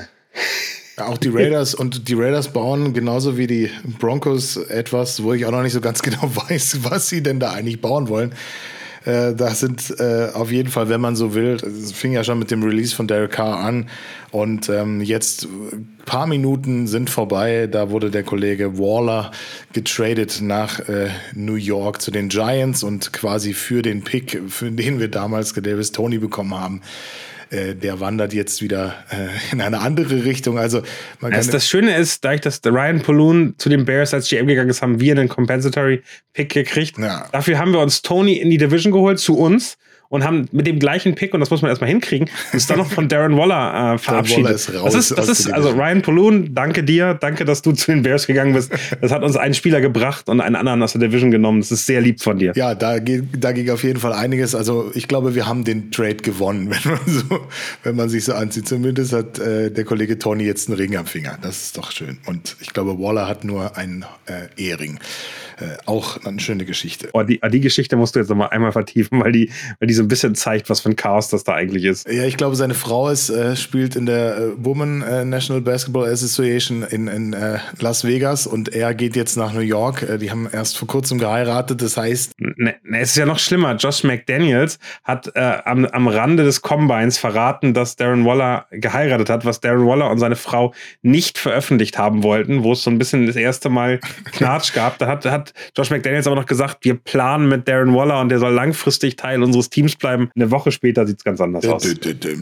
[0.96, 5.50] Auch die Raiders und die Raiders bauen genauso wie die Broncos etwas, wo ich auch
[5.50, 8.34] noch nicht so ganz genau weiß, was sie denn da eigentlich bauen wollen.
[9.04, 12.38] Äh, das sind äh, auf jeden Fall, wenn man so will, es fing ja schon
[12.38, 13.88] mit dem Release von Derek Carr an
[14.30, 17.68] und ähm, jetzt ein paar Minuten sind vorbei.
[17.70, 19.30] Da wurde der Kollege Waller
[19.72, 25.00] getradet nach äh, New York zu den Giants und quasi für den Pick, für den
[25.00, 26.80] wir damals Davis Tony bekommen haben,
[27.54, 30.58] äh, der wandert jetzt wieder äh, in eine andere Richtung.
[30.58, 30.82] Also
[31.20, 34.70] man das, das Schöne ist, dadurch, dass Ryan Poloon zu den Bears als GM gegangen
[34.70, 36.98] ist, haben wir einen Compensatory Pick gekriegt.
[36.98, 37.28] Ja.
[37.32, 39.76] Dafür haben wir uns Tony in die Division geholt zu uns
[40.14, 42.90] und haben mit dem gleichen Pick, und das muss man erstmal hinkriegen, uns dann noch
[42.90, 44.44] von Darren Waller äh, verabschiedet.
[44.44, 47.72] Waller ist raus das ist, das ist also Ryan Poloon, danke dir, danke, dass du
[47.72, 48.72] zu den Bears gegangen bist.
[49.00, 51.60] Das hat uns einen Spieler gebracht und einen anderen aus der Division genommen.
[51.60, 52.52] Das ist sehr lieb von dir.
[52.54, 54.54] Ja, da, da ging auf jeden Fall einiges.
[54.54, 57.40] Also ich glaube, wir haben den Trade gewonnen, wenn man, so,
[57.82, 58.68] wenn man sich so anzieht.
[58.68, 61.38] Zumindest hat äh, der Kollege Tony jetzt einen Ring am Finger.
[61.42, 62.18] Das ist doch schön.
[62.26, 65.00] Und ich glaube, Waller hat nur einen äh, Ehering.
[65.60, 67.10] Äh, auch eine schöne Geschichte.
[67.12, 69.94] Oh, die, die Geschichte musst du jetzt noch mal einmal vertiefen, weil die, weil die
[69.94, 72.08] so ein bisschen zeigt, was für ein Chaos das da eigentlich ist.
[72.08, 76.10] Ja, ich glaube, seine Frau ist, äh, spielt in der äh, Women äh, National Basketball
[76.10, 80.06] Association in, in äh, Las Vegas und er geht jetzt nach New York.
[80.20, 82.32] Die haben erst vor kurzem geheiratet, das heißt.
[82.38, 83.76] Ne, ne, es ist ja noch schlimmer.
[83.76, 89.60] Josh McDaniels hat am, am Rande des Combines verraten, dass Darren Waller geheiratet hat, was
[89.60, 93.36] Darren Waller und seine Frau nicht veröffentlicht haben wollten, wo es so ein bisschen das
[93.36, 94.00] erste Mal
[94.32, 94.98] Knatsch gab.
[94.98, 98.28] Da hat, hat hat Josh McDaniels aber noch gesagt, wir planen mit Darren Waller und
[98.28, 100.30] der soll langfristig Teil unseres Teams bleiben.
[100.34, 101.86] Eine Woche später sieht es ganz anders aus.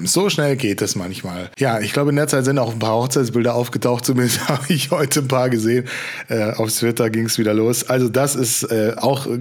[0.05, 1.51] So schnell geht es manchmal.
[1.59, 4.05] Ja, ich glaube, in der Zeit sind auch ein paar Hochzeitsbilder aufgetaucht.
[4.05, 5.87] Zumindest habe ich heute ein paar gesehen.
[6.29, 7.89] Äh, auf Twitter ging es wieder los.
[7.89, 9.41] Also das ist äh, auch äh,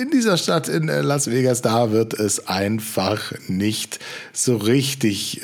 [0.00, 3.98] in dieser Stadt in äh, Las Vegas, da wird es einfach nicht
[4.32, 5.42] so richtig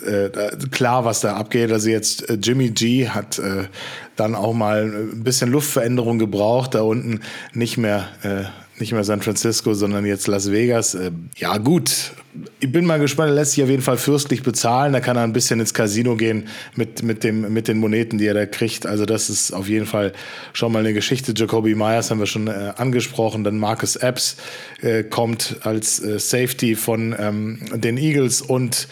[0.00, 0.30] äh,
[0.70, 1.70] klar, was da abgeht.
[1.70, 3.64] Also jetzt äh, Jimmy G hat äh,
[4.16, 7.20] dann auch mal ein bisschen Luftveränderung gebraucht, da unten
[7.52, 8.44] nicht mehr, äh,
[8.80, 10.94] nicht mehr San Francisco, sondern jetzt Las Vegas.
[10.94, 12.12] Äh, ja, gut.
[12.60, 14.94] Ich bin mal gespannt, er lässt sich auf jeden Fall fürstlich bezahlen.
[14.94, 18.26] Da kann er ein bisschen ins Casino gehen mit, mit, dem, mit den Moneten, die
[18.26, 18.86] er da kriegt.
[18.86, 20.14] Also, das ist auf jeden Fall
[20.54, 21.34] schon mal eine Geschichte.
[21.36, 23.44] Jacoby Myers haben wir schon äh, angesprochen.
[23.44, 24.36] Dann Marcus Epps
[25.10, 28.88] kommt als Safety von ähm, den Eagles und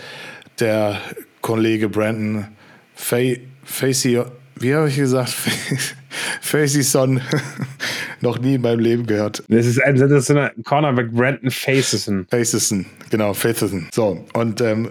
[0.61, 1.01] der
[1.41, 2.47] Kollege Brandon
[2.95, 4.23] Facey,
[4.57, 5.31] wie habe ich gesagt?
[6.41, 7.21] Facey Son
[8.21, 9.43] noch nie in meinem Leben gehört.
[9.49, 12.27] Das ist ein, das ist ein Cornerback Brandon Faceson.
[12.31, 13.89] Faceson, genau, Faceson.
[13.93, 14.91] So, und ähm,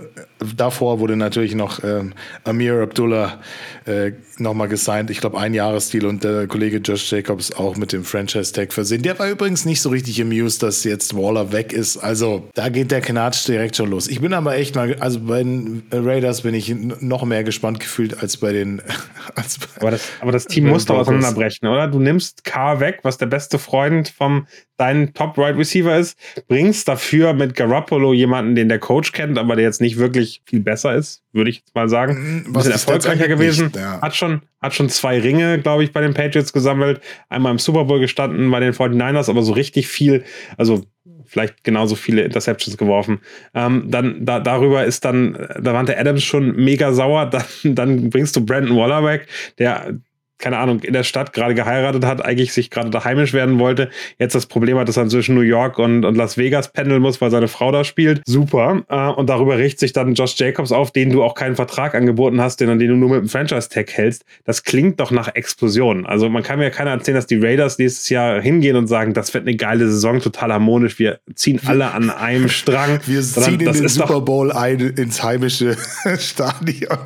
[0.56, 3.40] davor wurde natürlich noch ähm, Amir Abdullah
[3.86, 5.10] äh, nochmal gesigned.
[5.10, 9.02] Ich glaube, ein Jahresstil und der Kollege Josh Jacobs auch mit dem Franchise-Tag versehen.
[9.02, 11.98] Der war übrigens nicht so richtig amused, dass jetzt Waller weg ist.
[11.98, 14.08] Also, da geht der Knatsch direkt schon los.
[14.08, 18.22] Ich bin aber echt mal, also bei den Raiders bin ich noch mehr gespannt gefühlt
[18.22, 18.82] als bei den.
[19.36, 21.88] Als bei aber, das, aber das Team muss doch auseinanderbrechen, oder?
[21.88, 24.48] Du nimmst K weg, was der beste Freund vom
[24.80, 29.56] dein Top Right Receiver ist, bringst dafür mit Garoppolo jemanden, den der Coach kennt, aber
[29.56, 32.14] der jetzt nicht wirklich viel besser ist, würde ich jetzt mal sagen.
[32.14, 33.66] Mhm, Ein bisschen erfolgreicher gewesen.
[33.66, 34.02] Nicht, ja.
[34.02, 37.02] Hat schon, hat schon zwei Ringe, glaube ich, bei den Patriots gesammelt.
[37.28, 40.24] Einmal im Super Bowl gestanden bei den 49ers, aber so richtig viel,
[40.58, 40.86] also
[41.26, 43.20] vielleicht genauso viele Interceptions geworfen.
[43.54, 47.26] Ähm, dann da, darüber ist dann, da war der Adams schon mega sauer.
[47.30, 49.28] Dann, dann bringst du Brandon Waller weg,
[49.60, 50.00] der
[50.40, 53.90] keine Ahnung, in der Stadt gerade geheiratet hat, eigentlich sich gerade da heimisch werden wollte,
[54.18, 57.22] jetzt das Problem hat, dass er zwischen New York und, und Las Vegas pendeln muss,
[57.22, 58.22] weil seine Frau da spielt.
[58.26, 58.84] Super.
[58.90, 62.42] Äh, und darüber richtet sich dann Josh Jacobs auf, den du auch keinen Vertrag angeboten
[62.42, 64.26] hast, den, den du nur mit dem Franchise-Tag hältst.
[64.46, 66.06] Das klingt doch nach Explosion.
[66.06, 69.34] Also man kann mir keiner erzählen, dass die Raiders nächstes Jahr hingehen und sagen, das
[69.34, 71.00] wird eine geile Saison, total harmonisch.
[71.00, 73.00] Wir ziehen alle an einem Strang.
[73.06, 75.76] Wir ziehen in den Super Bowl ein ins heimische
[76.18, 76.98] Stadion.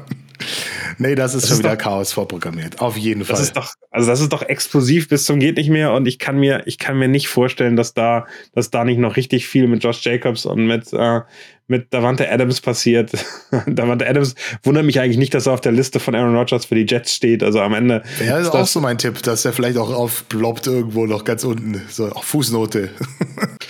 [0.97, 2.79] Nee, das ist das schon ist wieder doch, Chaos vorprogrammiert.
[2.82, 3.36] Auf jeden Fall.
[3.36, 6.19] Das ist doch, also das ist doch explosiv bis zum geht nicht mehr und ich
[6.19, 9.67] kann mir, ich kann mir nicht vorstellen, dass da, dass da nicht noch richtig viel
[9.67, 11.21] mit Josh Jacobs und mit, äh,
[11.67, 13.12] mit Davante Adams passiert.
[13.67, 16.75] Davante Adams wundert mich eigentlich nicht, dass er auf der Liste von Aaron Rodgers für
[16.75, 17.41] die Jets steht.
[17.41, 18.03] Also am Ende.
[18.25, 21.43] Ja, ist, ist auch so mein Tipp, dass er vielleicht auch aufploppt irgendwo noch ganz
[21.43, 21.82] unten.
[21.89, 22.89] So, auch Fußnote.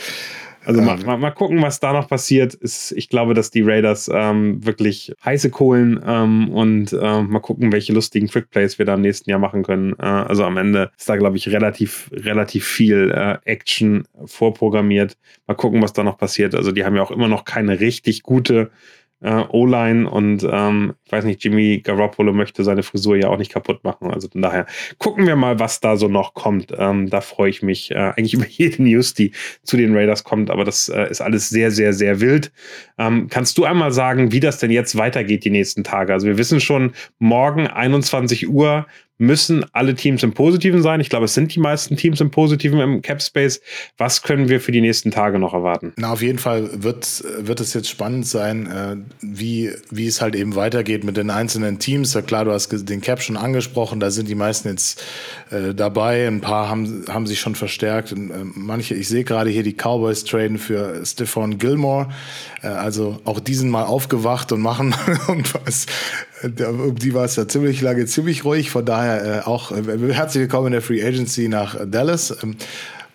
[0.66, 2.54] Also ähm, mal, mal, gucken, was da noch passiert.
[2.54, 7.72] Ist, ich glaube, dass die Raiders ähm, wirklich heiße Kohlen ähm, und äh, mal gucken,
[7.72, 9.94] welche lustigen Quickplays wir da im nächsten Jahr machen können.
[10.00, 15.18] Äh, also am Ende ist da, glaube ich, relativ, relativ viel äh, Action vorprogrammiert.
[15.48, 16.56] Mal gucken, was da noch passiert.
[16.56, 18.72] Also die haben ja auch immer noch keine richtig gute
[19.24, 23.52] äh, O-Line und ähm, ich weiß nicht, Jimmy Garoppolo möchte seine Frisur ja auch nicht
[23.52, 24.12] kaputt machen.
[24.12, 24.66] Also von daher
[24.98, 26.74] gucken wir mal, was da so noch kommt.
[26.78, 29.32] Ähm, da freue ich mich äh, eigentlich über jede News, die
[29.64, 32.52] zu den Raiders kommt, aber das äh, ist alles sehr, sehr, sehr wild.
[32.98, 36.14] Ähm, kannst du einmal sagen, wie das denn jetzt weitergeht die nächsten Tage?
[36.14, 38.86] Also wir wissen schon, morgen 21 Uhr
[39.24, 41.00] müssen alle Teams im Positiven sein.
[41.00, 43.62] Ich glaube, es sind die meisten Teams im Positiven im Cap Space.
[43.98, 45.94] Was können wir für die nächsten Tage noch erwarten?
[45.98, 50.36] Na, auf jeden Fall wird, wird es jetzt spannend sein, äh, wie, wie es halt
[50.36, 52.14] eben weitergeht mit den einzelnen Teams.
[52.14, 55.04] Ja, klar, du hast den Cap schon angesprochen, da sind die meisten jetzt
[55.50, 56.28] äh, dabei.
[56.28, 58.12] Ein paar haben, haben sich schon verstärkt.
[58.12, 62.10] Und, äh, manche, ich sehe gerade hier die Cowboys traden für Stephon Gilmore.
[62.62, 64.94] Äh, also auch diesen mal aufgewacht und machen
[65.28, 65.86] irgendwas
[66.44, 68.70] um die war es ja ziemlich lange, ziemlich ruhig.
[68.70, 72.36] Von daher äh, auch äh, herzlich willkommen in der Free Agency nach Dallas.
[72.44, 72.56] Ähm,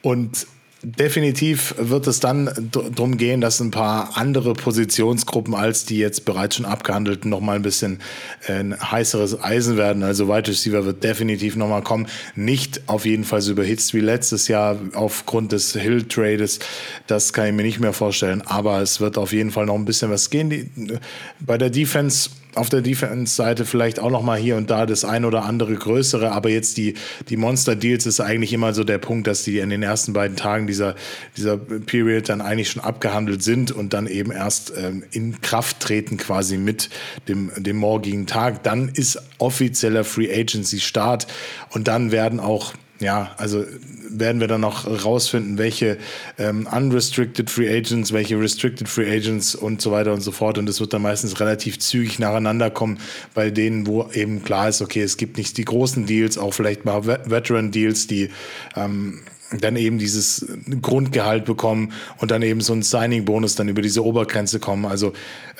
[0.02, 0.46] und
[0.80, 6.54] Definitiv wird es dann darum gehen, dass ein paar andere Positionsgruppen als die jetzt bereits
[6.54, 7.98] schon abgehandelten noch mal ein bisschen
[8.46, 10.04] äh, ein heißeres Eisen werden.
[10.04, 12.06] Also Wide Receiver wird definitiv noch mal kommen.
[12.36, 16.60] Nicht auf jeden Fall so überhitzt wie letztes Jahr aufgrund des Hill Trades.
[17.08, 18.42] Das kann ich mir nicht mehr vorstellen.
[18.42, 21.00] Aber es wird auf jeden Fall noch ein bisschen was gehen.
[21.40, 25.24] Bei der Defense auf der Defense-Seite vielleicht auch noch mal hier und da das ein
[25.24, 26.94] oder andere größere, aber jetzt die,
[27.28, 30.66] die Monster-Deals ist eigentlich immer so der Punkt, dass die in den ersten beiden Tagen
[30.66, 30.94] dieser,
[31.36, 36.16] dieser Period dann eigentlich schon abgehandelt sind und dann eben erst ähm, in Kraft treten
[36.16, 36.90] quasi mit
[37.28, 38.62] dem, dem morgigen Tag.
[38.62, 41.26] Dann ist offizieller Free Agency Start
[41.70, 43.64] und dann werden auch ja, also
[44.10, 45.98] werden wir dann noch rausfinden, welche
[46.38, 50.58] ähm, unrestricted Free Agents, welche restricted Free Agents und so weiter und so fort.
[50.58, 52.98] Und es wird dann meistens relativ zügig nacheinander kommen,
[53.34, 56.84] bei denen, wo eben klar ist, okay, es gibt nicht die großen Deals, auch vielleicht
[56.84, 58.30] mal Veteran Deals, die
[58.74, 60.46] ähm, dann eben dieses
[60.82, 64.84] Grundgehalt bekommen und dann eben so ein Signing-Bonus dann über diese Obergrenze kommen.
[64.84, 65.12] Also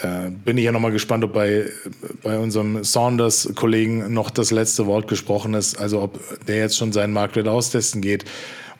[0.02, 1.66] äh, bin ich ja nochmal gespannt, ob bei,
[2.22, 5.78] bei unserem Saunders-Kollegen noch das letzte Wort gesprochen ist.
[5.78, 8.24] Also ob der jetzt schon seinen Marktwert austesten geht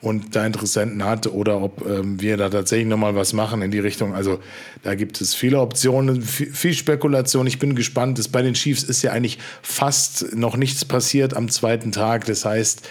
[0.00, 3.80] und da Interessenten hat oder ob ähm, wir da tatsächlich nochmal was machen in die
[3.80, 4.14] Richtung.
[4.14, 4.38] Also
[4.82, 7.46] da gibt es viele Optionen, viel, viel Spekulation.
[7.46, 8.18] Ich bin gespannt.
[8.18, 12.26] Das, bei den Chiefs ist ja eigentlich fast noch nichts passiert am zweiten Tag.
[12.26, 12.82] Das heißt,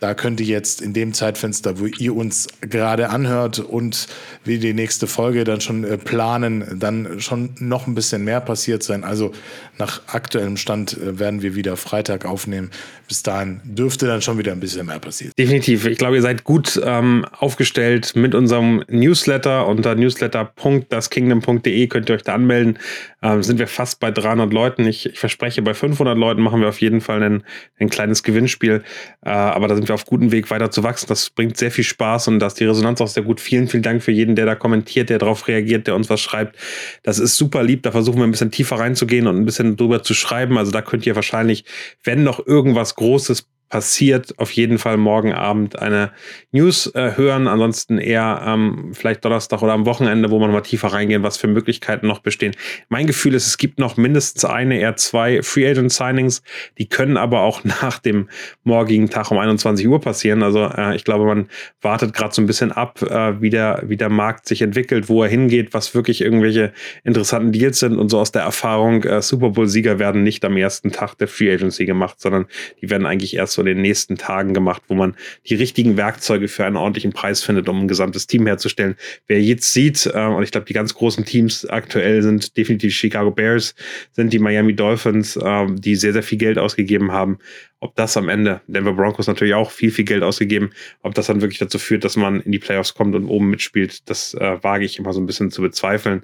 [0.00, 4.08] da könnte jetzt in dem Zeitfenster, wo ihr uns gerade anhört und
[4.44, 8.82] wir die nächste Folge dann schon äh, planen, dann schon noch ein bisschen mehr passiert
[8.82, 9.04] sein.
[9.04, 9.32] Also
[9.78, 12.70] nach aktuellem Stand äh, werden wir wieder Freitag aufnehmen.
[13.08, 15.32] Bis dahin dürfte dann schon wieder ein bisschen mehr passieren.
[15.38, 15.84] Definitiv.
[15.84, 19.66] Ich glaube, ihr seid gut ähm, aufgestellt mit unserem Newsletter.
[19.66, 22.78] Unter newsletter.daskingdom.de könnt ihr euch da anmelden.
[23.20, 24.86] Ähm, sind wir fast bei 300 Leuten.
[24.86, 27.42] Ich, ich, verspreche, bei 500 Leuten machen wir auf jeden Fall ein,
[27.78, 28.82] ein kleines Gewinnspiel.
[29.22, 31.06] Äh, aber da sind wir auf gutem Weg weiter zu wachsen.
[31.08, 33.40] Das bringt sehr viel Spaß und da ist die Resonanz auch sehr gut.
[33.40, 36.56] Vielen, vielen Dank für jeden, der da kommentiert, der darauf reagiert, der uns was schreibt.
[37.02, 37.82] Das ist super lieb.
[37.82, 40.56] Da versuchen wir ein bisschen tiefer reinzugehen und ein bisschen drüber zu schreiben.
[40.56, 41.64] Also da könnt ihr wahrscheinlich,
[42.04, 46.10] wenn noch irgendwas Großes passiert, auf jeden Fall morgen Abend eine
[46.50, 47.46] News äh, hören.
[47.46, 51.46] Ansonsten eher ähm, vielleicht Donnerstag oder am Wochenende, wo man mal tiefer reingehen, was für
[51.46, 52.54] Möglichkeiten noch bestehen.
[52.88, 56.42] Mein Gefühl ist, es gibt noch mindestens eine, eher zwei Free Agent Signings.
[56.78, 58.28] Die können aber auch nach dem
[58.64, 60.42] morgigen Tag um 21 Uhr passieren.
[60.42, 61.48] Also äh, ich glaube, man
[61.80, 65.22] wartet gerade so ein bisschen ab, äh, wie, der, wie der Markt sich entwickelt, wo
[65.22, 66.72] er hingeht, was wirklich irgendwelche
[67.04, 67.96] interessanten Deals sind.
[67.98, 71.52] Und so aus der Erfahrung, äh, Super Bowl-Sieger werden nicht am ersten Tag der Free
[71.52, 72.46] Agency gemacht, sondern
[72.82, 75.14] die werden eigentlich erst so in den nächsten Tagen gemacht, wo man
[75.46, 78.96] die richtigen Werkzeuge für einen ordentlichen Preis findet, um ein gesamtes Team herzustellen.
[79.26, 83.30] Wer jetzt sieht, äh, und ich glaube, die ganz großen Teams aktuell sind definitiv Chicago
[83.30, 83.74] Bears,
[84.12, 87.38] sind die Miami Dolphins, äh, die sehr, sehr viel Geld ausgegeben haben.
[87.80, 90.70] Ob das am Ende, Denver Broncos natürlich auch viel, viel Geld ausgegeben,
[91.02, 94.08] ob das dann wirklich dazu führt, dass man in die Playoffs kommt und oben mitspielt,
[94.10, 96.22] das äh, wage ich immer so ein bisschen zu bezweifeln.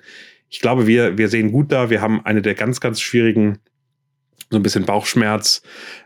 [0.49, 1.91] Ich glaube, wir, wir sehen gut da.
[1.91, 3.59] Wir haben eine der ganz, ganz schwierigen
[4.51, 5.63] so ein bisschen Bauchschmerz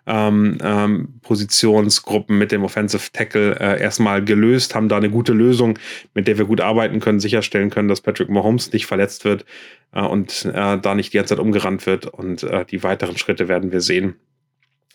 [0.07, 5.79] ähm, ähm, Positionsgruppen mit dem Offensive Tackle äh, erstmal gelöst, haben da eine gute Lösung,
[6.15, 9.45] mit der wir gut arbeiten können, sicherstellen können, dass Patrick Mahomes nicht verletzt wird
[9.93, 12.07] äh, und äh, da nicht die ganze Zeit umgerannt wird.
[12.07, 14.17] Und äh, die weiteren Schritte werden wir sehen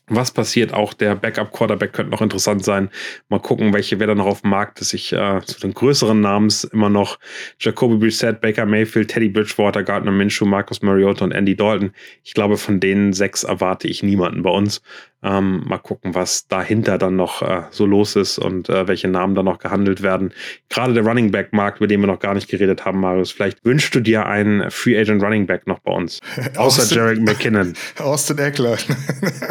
[0.07, 0.73] was passiert.
[0.73, 2.89] Auch der Backup-Quarterback könnte noch interessant sein.
[3.29, 4.93] Mal gucken, welche wer da noch auf dem Markt ist.
[4.93, 7.17] Ich äh, zu den größeren Namens immer noch
[7.59, 11.91] Jacoby Brissett, Baker Mayfield, Teddy Bridgewater, Gardner Minshew, Marcus Mariota und Andy Dalton.
[12.23, 14.81] Ich glaube, von den sechs erwarte ich niemanden bei uns.
[15.25, 19.33] Ähm, mal gucken, was dahinter dann noch äh, so los ist und äh, welche Namen
[19.33, 20.31] da noch gehandelt werden.
[20.69, 23.31] Gerade der Running Back Markt, über den wir noch gar nicht geredet haben, Marius.
[23.31, 26.21] Vielleicht wünschst du dir einen Free Agent Running Back noch bei uns.
[26.55, 27.73] Außer Jarek McKinnon.
[27.97, 28.77] Austin Eckler.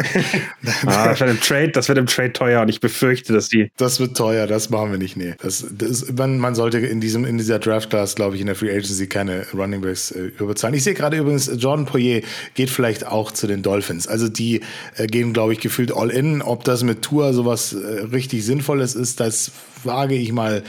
[0.85, 3.69] ah, das wird im Trade, das wird im Trade teuer und ich befürchte, dass die.
[3.75, 5.17] Das wird teuer, das machen wir nicht.
[5.17, 5.33] Nee.
[5.41, 8.55] Das, das, man, man sollte in diesem, in dieser Draft Class, glaube ich, in der
[8.55, 10.73] Free Agency keine Running Backs äh, überzahlen.
[10.73, 12.21] Ich sehe gerade übrigens, Jordan Poyer
[12.53, 14.07] geht vielleicht auch zu den Dolphins.
[14.07, 14.61] Also die
[14.95, 16.43] äh, gehen, glaube ich, gefühlt all in.
[16.43, 19.51] Ob das mit Tour sowas äh, richtig Sinnvolles ist, das
[19.83, 20.61] wage ich mal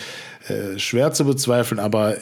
[0.49, 2.17] äh, schwer zu bezweifeln, aber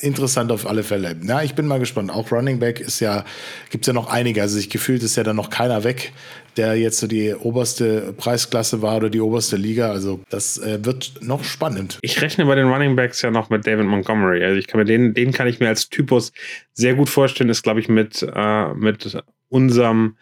[0.00, 1.14] interessant auf alle Fälle.
[1.22, 2.10] Ja, ich bin mal gespannt.
[2.10, 3.26] Auch Running Back ist ja,
[3.68, 4.40] gibt es ja noch einige.
[4.40, 6.12] Also ich gefühlt ist ja dann noch keiner weg,
[6.56, 9.90] der jetzt so die oberste Preisklasse war oder die oberste Liga.
[9.90, 11.98] Also das äh, wird noch spannend.
[12.00, 14.42] Ich rechne bei den Running Backs ja noch mit David Montgomery.
[14.42, 16.32] Also ich kann mir den, den kann ich mir als Typus
[16.72, 17.50] sehr gut vorstellen.
[17.50, 20.16] Ist, glaube ich, mit, äh, mit unserem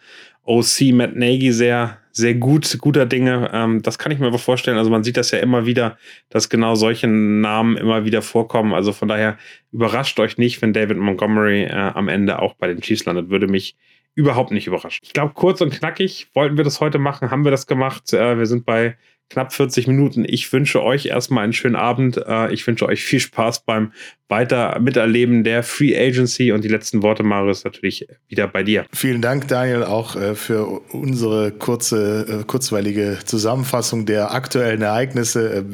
[0.45, 3.49] OC Matt Nagy sehr, sehr gut, guter Dinge.
[3.53, 4.77] Ähm, das kann ich mir aber vorstellen.
[4.77, 5.97] Also man sieht das ja immer wieder,
[6.29, 8.73] dass genau solche Namen immer wieder vorkommen.
[8.73, 9.37] Also von daher
[9.71, 13.29] überrascht euch nicht, wenn David Montgomery äh, am Ende auch bei den Chiefs landet.
[13.29, 13.75] Würde mich
[14.15, 14.99] überhaupt nicht überraschen.
[15.03, 18.13] Ich glaube, kurz und knackig wollten wir das heute machen, haben wir das gemacht.
[18.13, 18.97] Äh, wir sind bei
[19.29, 20.25] knapp 40 Minuten.
[20.27, 22.17] Ich wünsche euch erstmal einen schönen Abend.
[22.17, 23.91] Äh, ich wünsche euch viel Spaß beim
[24.29, 28.85] weiter Miterleben der Free Agency und die letzten Worte, Marius, natürlich wieder bei dir.
[28.93, 35.65] Vielen Dank, Daniel, auch äh, für unsere kurze, äh, kurzweilige Zusammenfassung der aktuellen Ereignisse.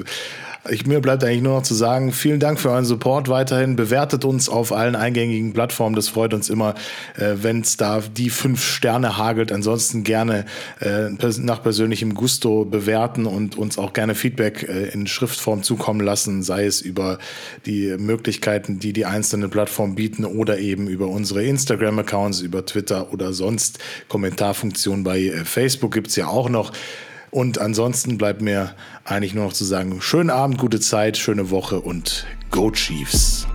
[0.67, 3.77] Ich, mir bleibt eigentlich nur noch zu sagen, vielen Dank für euren Support weiterhin.
[3.77, 5.95] Bewertet uns auf allen eingängigen Plattformen.
[5.95, 6.75] Das freut uns immer,
[7.15, 9.53] äh, wenn es da die fünf Sterne hagelt.
[9.53, 10.45] Ansonsten gerne
[10.81, 16.43] äh, nach persönlichem Gusto bewerten und uns auch gerne Feedback äh, in Schriftform zukommen lassen,
[16.43, 17.19] sei es über
[17.65, 23.31] die Möglichkeiten, die die einzelnen Plattformen bieten oder eben über unsere Instagram-Accounts, über Twitter oder
[23.31, 23.79] sonst
[24.09, 26.73] Kommentarfunktionen bei äh, Facebook gibt es ja auch noch.
[27.31, 28.73] Und ansonsten bleibt mir
[29.05, 33.47] eigentlich nur noch zu sagen, schönen Abend, gute Zeit, schöne Woche und Go Chiefs.